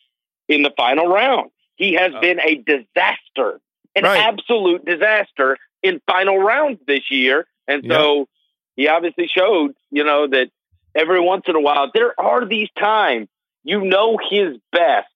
[0.48, 1.50] in the final round.
[1.76, 3.60] He has uh, been a disaster,
[3.94, 4.20] an right.
[4.20, 7.46] absolute disaster in final rounds this year.
[7.66, 8.28] And so yep.
[8.76, 10.50] he obviously showed, you know, that
[10.94, 13.28] every once in a while there are these times
[13.64, 15.08] you know his best.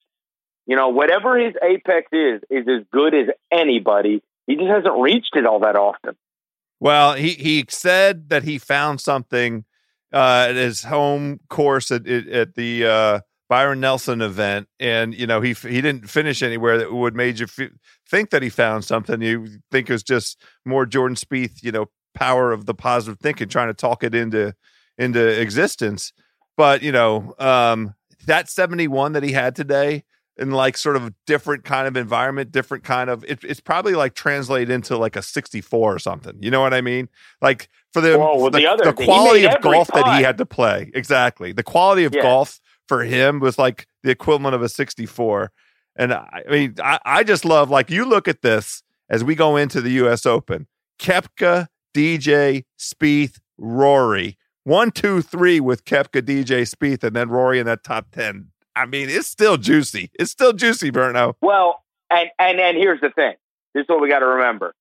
[0.67, 4.23] You know, whatever his apex is, is as good as anybody.
[4.47, 6.15] He just hasn't reached it all that often.
[6.81, 9.65] Well, he, he said that he found something
[10.13, 15.41] uh, at his home course at, at the uh, Byron Nelson event, and you know
[15.41, 17.71] he he didn't finish anywhere that would made you f-
[18.09, 19.21] think that he found something.
[19.23, 23.49] You think it was just more Jordan Spieth, you know, power of the positive thinking,
[23.49, 24.55] trying to talk it into
[24.99, 26.13] into existence.
[26.57, 27.95] But you know, um,
[28.27, 30.05] that seventy one that he had today
[30.39, 34.15] in like sort of different kind of environment, different kind of it, it's probably like
[34.15, 36.37] translate into like a 64 or something.
[36.41, 37.09] You know what I mean?
[37.43, 40.47] Like for the well, the, the, other, the quality of golf that he had to
[40.47, 40.91] play.
[40.95, 41.53] Exactly.
[41.53, 42.23] The quality of yeah.
[42.23, 45.53] golf for him was like the equivalent of a 64.
[45.97, 49.35] And I, I mean, I, I just love like you look at this as we
[49.35, 50.27] go into the U.S.
[50.27, 50.67] Open.
[50.99, 57.67] Koepka, DJ, Spieth, Rory, one, two, three with Koepka, DJ, Spieth, and then Rory in
[57.67, 58.49] that top ten.
[58.79, 60.11] I mean, it's still juicy.
[60.19, 61.35] It's still juicy, Berno.
[61.41, 63.35] Well, and and and here's the thing.
[63.75, 64.75] This is what we got to remember.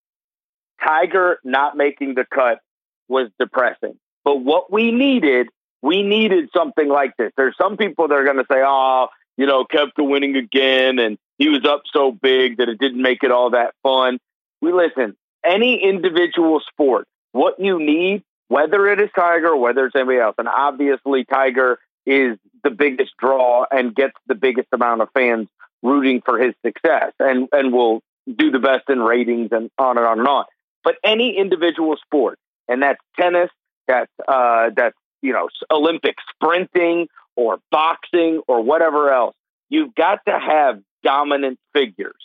[0.83, 2.59] Tiger not making the cut
[3.07, 5.47] was depressing, but what we needed
[5.81, 7.31] we needed something like this.
[7.37, 11.17] There's some people that are going to say, oh, you know, Koepka winning again and
[11.37, 14.17] he was up so big that it didn't make it all that fun.
[14.61, 20.19] We listen, any individual sport, what you need, whether it is Tiger whether it's anybody
[20.19, 25.47] else, and obviously Tiger is the biggest draw and gets the biggest amount of fans
[25.83, 30.07] rooting for his success and, and will do the best in ratings and on and
[30.07, 30.45] on and on.
[30.83, 33.49] But any individual sport, and that's tennis,
[33.87, 39.35] that's uh, that's you know, Olympic sprinting or boxing or whatever else.
[39.69, 42.15] You've got to have dominant figures,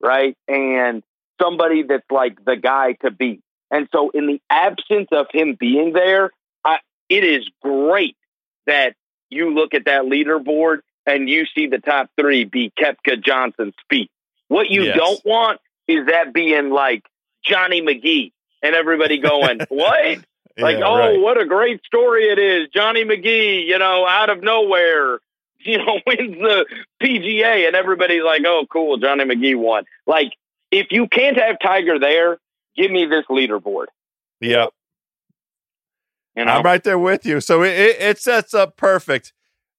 [0.00, 0.36] right?
[0.46, 1.02] And
[1.40, 3.40] somebody that's like the guy to beat.
[3.70, 6.30] And so, in the absence of him being there,
[6.64, 6.78] I,
[7.08, 8.16] it is great
[8.66, 8.94] that
[9.30, 14.08] you look at that leaderboard and you see the top three be Koepka Johnson, Spieth.
[14.48, 14.96] What you yes.
[14.96, 17.04] don't want is that being like
[17.44, 20.18] Johnny McGee and everybody going, "What?
[20.58, 21.20] Like, yeah, oh, right.
[21.20, 22.68] what a great story it is.
[22.74, 25.20] Johnny McGee, you know, out of nowhere,
[25.60, 26.66] you know, wins the
[27.02, 29.84] PGA and everybody's like, oh, cool, Johnny McGee won.
[30.06, 30.32] Like,
[30.70, 32.38] if you can't have Tiger there,
[32.76, 33.86] give me this leaderboard.
[34.40, 34.70] Yep.
[36.38, 36.52] You know?
[36.52, 37.40] I'm right there with you.
[37.40, 39.32] So it, it, it sets up perfect.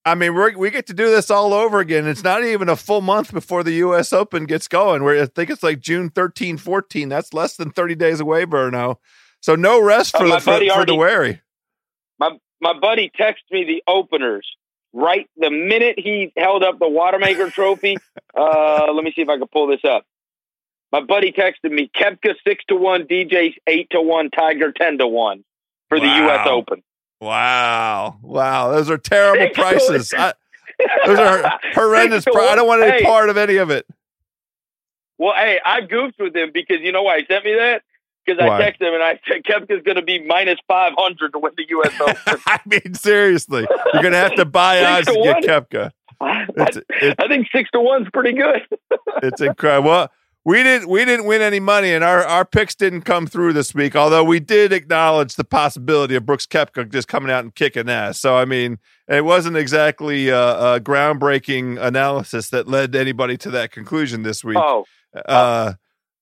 [0.03, 2.05] I mean, we we get to do this all over again.
[2.05, 4.12] It's not even a full month before the U.S.
[4.12, 5.03] Open gets going.
[5.03, 7.07] Where I think it's like June 13, 14.
[7.07, 8.97] That's less than 30 days away, Berno.
[9.41, 11.41] So no rest for, uh, the, for, already, for the wary.
[12.20, 14.45] My my buddy texted me the openers
[14.91, 17.95] right the minute he held up the Wanamaker trophy.
[18.38, 20.05] uh, let me see if I can pull this up.
[20.91, 25.07] My buddy texted me Koepka six to one, DJ eight to one, Tiger ten to
[25.07, 25.45] one
[25.89, 26.03] for wow.
[26.03, 26.47] the U.S.
[26.47, 26.83] Open.
[27.21, 30.13] Wow, wow, those are terrible six prices.
[30.17, 30.33] I,
[31.05, 32.25] those are horrendous.
[32.27, 33.03] I don't want any hey.
[33.03, 33.85] part of any of it.
[35.17, 37.83] Well, hey, I goofed with him because you know why he sent me that?
[38.29, 41.53] because I texted him and I said Koepka's going to be minus 500 to win
[41.57, 41.93] the U.S.
[42.01, 42.41] Open.
[42.45, 45.91] I mean, seriously, you're going to have to buy odds to, to get Koepka.
[46.21, 46.45] I,
[47.17, 48.61] I, think six to one's pretty good.
[49.23, 49.89] it's incredible.
[49.89, 50.11] Well,
[50.50, 53.76] we didn't we didn't win any money, and our, our picks didn't come through this
[53.76, 53.95] week.
[53.95, 58.20] Although we did acknowledge the possibility of Brooks Koepka just coming out and kicking ass.
[58.20, 63.72] So I mean, it wasn't exactly a, a groundbreaking analysis that led anybody to that
[63.72, 64.58] conclusion this week.
[64.58, 65.74] Oh, uh,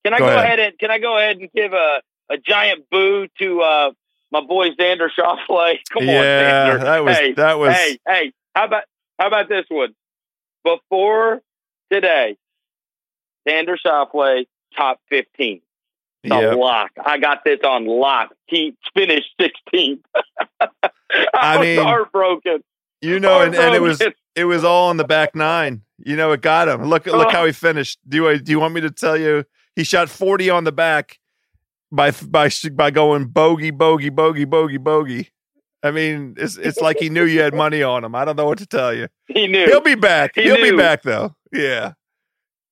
[0.04, 0.44] can I go, go ahead.
[0.44, 0.60] ahead.
[0.60, 3.92] and can I go ahead and give a, a giant boo to uh,
[4.34, 5.78] my boy Xander Schauffele?
[5.90, 6.82] Come yeah, on, Xander.
[6.82, 8.32] That was hey, that was hey hey.
[8.54, 8.84] How about
[9.18, 9.94] how about this one?
[10.66, 11.42] Before
[11.90, 12.36] today,
[13.48, 14.46] Xander Schauffele
[14.76, 15.62] top fifteen.
[16.24, 16.58] The yep.
[16.58, 16.92] lock.
[17.06, 18.34] I got this on lock.
[18.48, 20.00] He finished 16th.
[20.60, 20.68] I,
[21.34, 22.64] I was mean, heartbroken.
[23.02, 24.02] You know, and, and it was
[24.36, 25.84] it was all on the back nine.
[26.00, 26.86] You know, it got him.
[26.86, 27.30] Look look oh.
[27.30, 28.00] how he finished.
[28.08, 29.46] Do you do you want me to tell you?
[29.76, 31.20] He shot forty on the back
[31.92, 35.30] by by by going bogey bogey bogey bogey bogey.
[35.84, 38.16] I mean, it's it's like he knew you had money on him.
[38.16, 39.08] I don't know what to tell you.
[39.28, 39.66] He knew.
[39.66, 40.32] He'll be back.
[40.36, 40.72] He He'll knew.
[40.72, 41.36] be back though.
[41.52, 41.94] Yeah.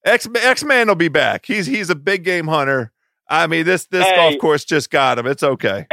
[0.06, 1.46] X X Man will be back.
[1.46, 2.92] He's he's a big game hunter.
[3.28, 4.16] I mean, this this Hey.
[4.16, 5.26] golf course just got him.
[5.28, 5.88] It's okay.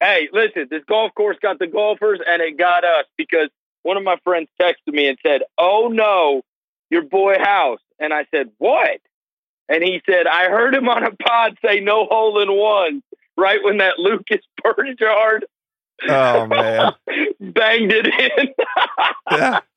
[0.00, 3.48] Hey, listen, this golf course got the golfers and it got us because
[3.84, 6.42] one of my friends texted me and said, Oh no,
[6.90, 7.78] your boy House.
[8.00, 9.00] And I said, What?
[9.68, 13.02] And he said, I heard him on a pod say no hole in one
[13.36, 15.42] right when that Lucas Bjerregaard
[16.08, 16.92] Oh man.
[17.40, 18.48] banged it in.
[19.30, 19.60] Yeah.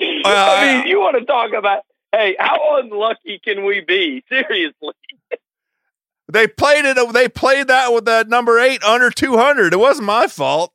[0.00, 1.82] I mean, you want to talk about,
[2.12, 4.22] hey, how unlucky can we be?
[4.28, 4.94] Seriously.
[6.32, 6.96] They played it.
[7.12, 9.72] They played that with that number eight under two hundred.
[9.72, 10.72] It wasn't my fault.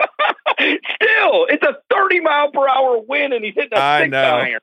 [0.58, 4.36] Still, it's a 30 mile per hour wind and he's hitting a I six know.
[4.36, 4.60] iron.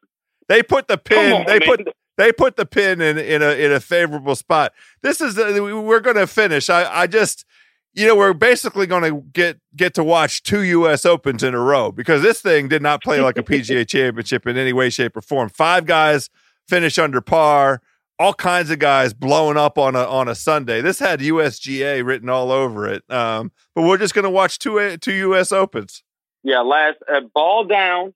[0.47, 1.33] They put the pin.
[1.33, 1.67] on, they man.
[1.67, 4.73] put they put the pin in in a in a favorable spot.
[5.01, 6.69] This is uh, the, we're going to finish.
[6.69, 7.45] I I just
[7.93, 11.05] you know we're basically going to get get to watch two U.S.
[11.05, 14.57] Opens in a row because this thing did not play like a PGA Championship in
[14.57, 15.49] any way, shape, or form.
[15.49, 16.29] Five guys
[16.67, 17.81] finish under par.
[18.19, 20.81] All kinds of guys blowing up on a on a Sunday.
[20.81, 23.03] This had USGA written all over it.
[23.11, 25.51] Um, but we're just going to watch two two U.S.
[25.51, 26.03] Opens.
[26.43, 28.13] Yeah, last uh, ball down.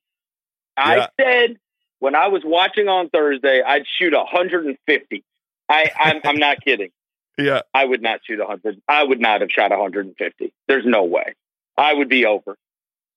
[0.76, 1.06] I Yeah.
[1.20, 1.56] said
[1.98, 5.24] when I was watching on Thursday, I'd shoot 150.
[5.68, 6.90] I, I'm, I'm not kidding.
[7.38, 8.80] Yeah, I would not shoot 100.
[8.88, 10.52] I would not have shot 150.
[10.66, 11.34] There's no way.
[11.76, 12.56] I would be over.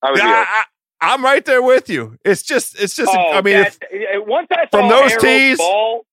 [0.01, 0.31] I would be over.
[0.31, 0.63] I,
[1.01, 2.17] I'm right there with you.
[2.23, 3.11] It's just it's just.
[3.13, 6.05] Oh, I mean, that- uh, once I saw from those Harold's tees- ball,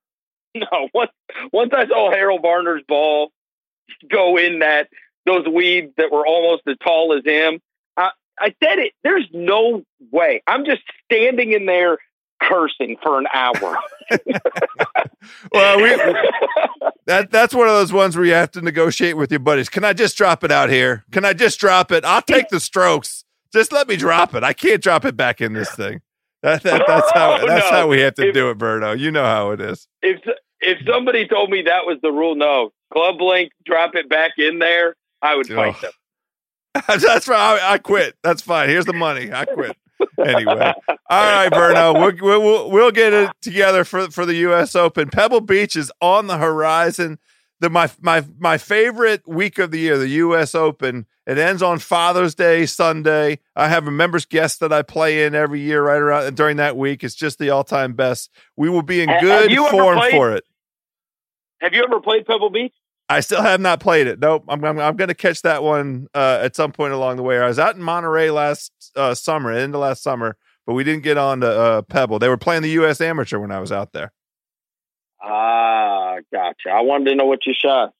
[0.54, 1.10] no, once
[1.52, 3.32] once I saw Harold Varner's ball
[4.08, 4.88] go in that
[5.26, 7.60] those weeds that were almost as tall as him,
[7.96, 8.92] I, I said it.
[9.02, 9.82] There's no
[10.12, 10.42] way.
[10.46, 11.98] I'm just standing in there
[12.42, 13.78] cursing for an hour.
[15.52, 15.90] well, we
[17.06, 19.68] that that's one of those ones where you have to negotiate with your buddies.
[19.68, 21.04] Can I just drop it out here?
[21.12, 22.04] Can I just drop it?
[22.04, 23.24] I'll take the strokes.
[23.52, 24.42] Just let me drop it.
[24.44, 26.00] I can't drop it back in this thing.
[26.42, 27.76] That, that that's how Oh, that's no.
[27.76, 28.98] how we have to If- do it, Berto.
[28.98, 29.86] You know how it is.
[30.02, 30.20] if
[30.60, 34.58] if somebody told me that was the rule, no club link, drop it back in
[34.58, 34.94] there.
[35.22, 35.80] I would fight Ugh.
[35.82, 35.92] them.
[37.00, 37.60] that's right.
[37.60, 38.14] I, I quit.
[38.22, 38.68] That's fine.
[38.68, 39.32] Here's the money.
[39.32, 39.76] I quit.
[40.24, 41.94] Anyway, all right, Berno.
[42.20, 44.74] We'll, we'll we'll get it together for for the U.S.
[44.74, 45.08] Open.
[45.08, 47.18] Pebble Beach is on the horizon.
[47.60, 50.54] The my my my favorite week of the year, the U.S.
[50.54, 51.06] Open.
[51.26, 53.38] It ends on Father's Day Sunday.
[53.54, 56.76] I have a members guest that I play in every year right around during that
[56.76, 57.04] week.
[57.04, 58.30] It's just the all time best.
[58.56, 60.44] We will be in good form played- for it.
[61.60, 62.74] Have you ever played Pebble Beach?
[63.10, 64.20] I still have not played it.
[64.20, 64.44] Nope.
[64.48, 67.38] I'm I'm, I'm going to catch that one uh, at some point along the way.
[67.38, 70.36] I was out in Monterey last uh, summer, end of last summer,
[70.66, 72.18] but we didn't get on to uh, Pebble.
[72.18, 73.00] They were playing the U.S.
[73.00, 74.12] Amateur when I was out there.
[75.22, 76.70] Ah, gotcha.
[76.70, 77.92] I wanted to know what you shot.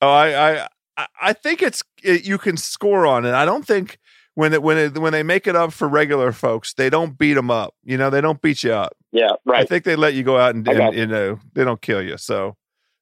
[0.00, 0.62] Oh, I
[0.96, 3.34] I I- think it's it, you can score on it.
[3.34, 3.98] I don't think
[4.34, 7.34] when it when it when they make it up for regular folks, they don't beat
[7.34, 7.74] them up.
[7.84, 8.96] You know, they don't beat you up.
[9.12, 9.60] Yeah, right.
[9.60, 12.16] I think they let you go out and, and you know they don't kill you.
[12.16, 12.56] So,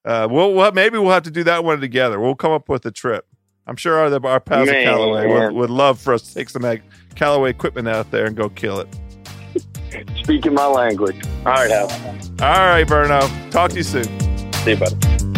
[0.05, 2.21] uh, we'll, we'll maybe we'll have to do that one together.
[2.21, 3.27] We'll come up with a trip.
[3.67, 6.65] I'm sure our our pals at Callaway would, would love for us to take some
[7.15, 8.89] Callaway equipment out there and go kill it.
[10.17, 11.17] Speaking my language.
[11.45, 11.91] All right, Hal.
[12.41, 13.51] All right, Berno.
[13.51, 14.05] Talk to you soon.
[14.53, 15.38] See you, buddy.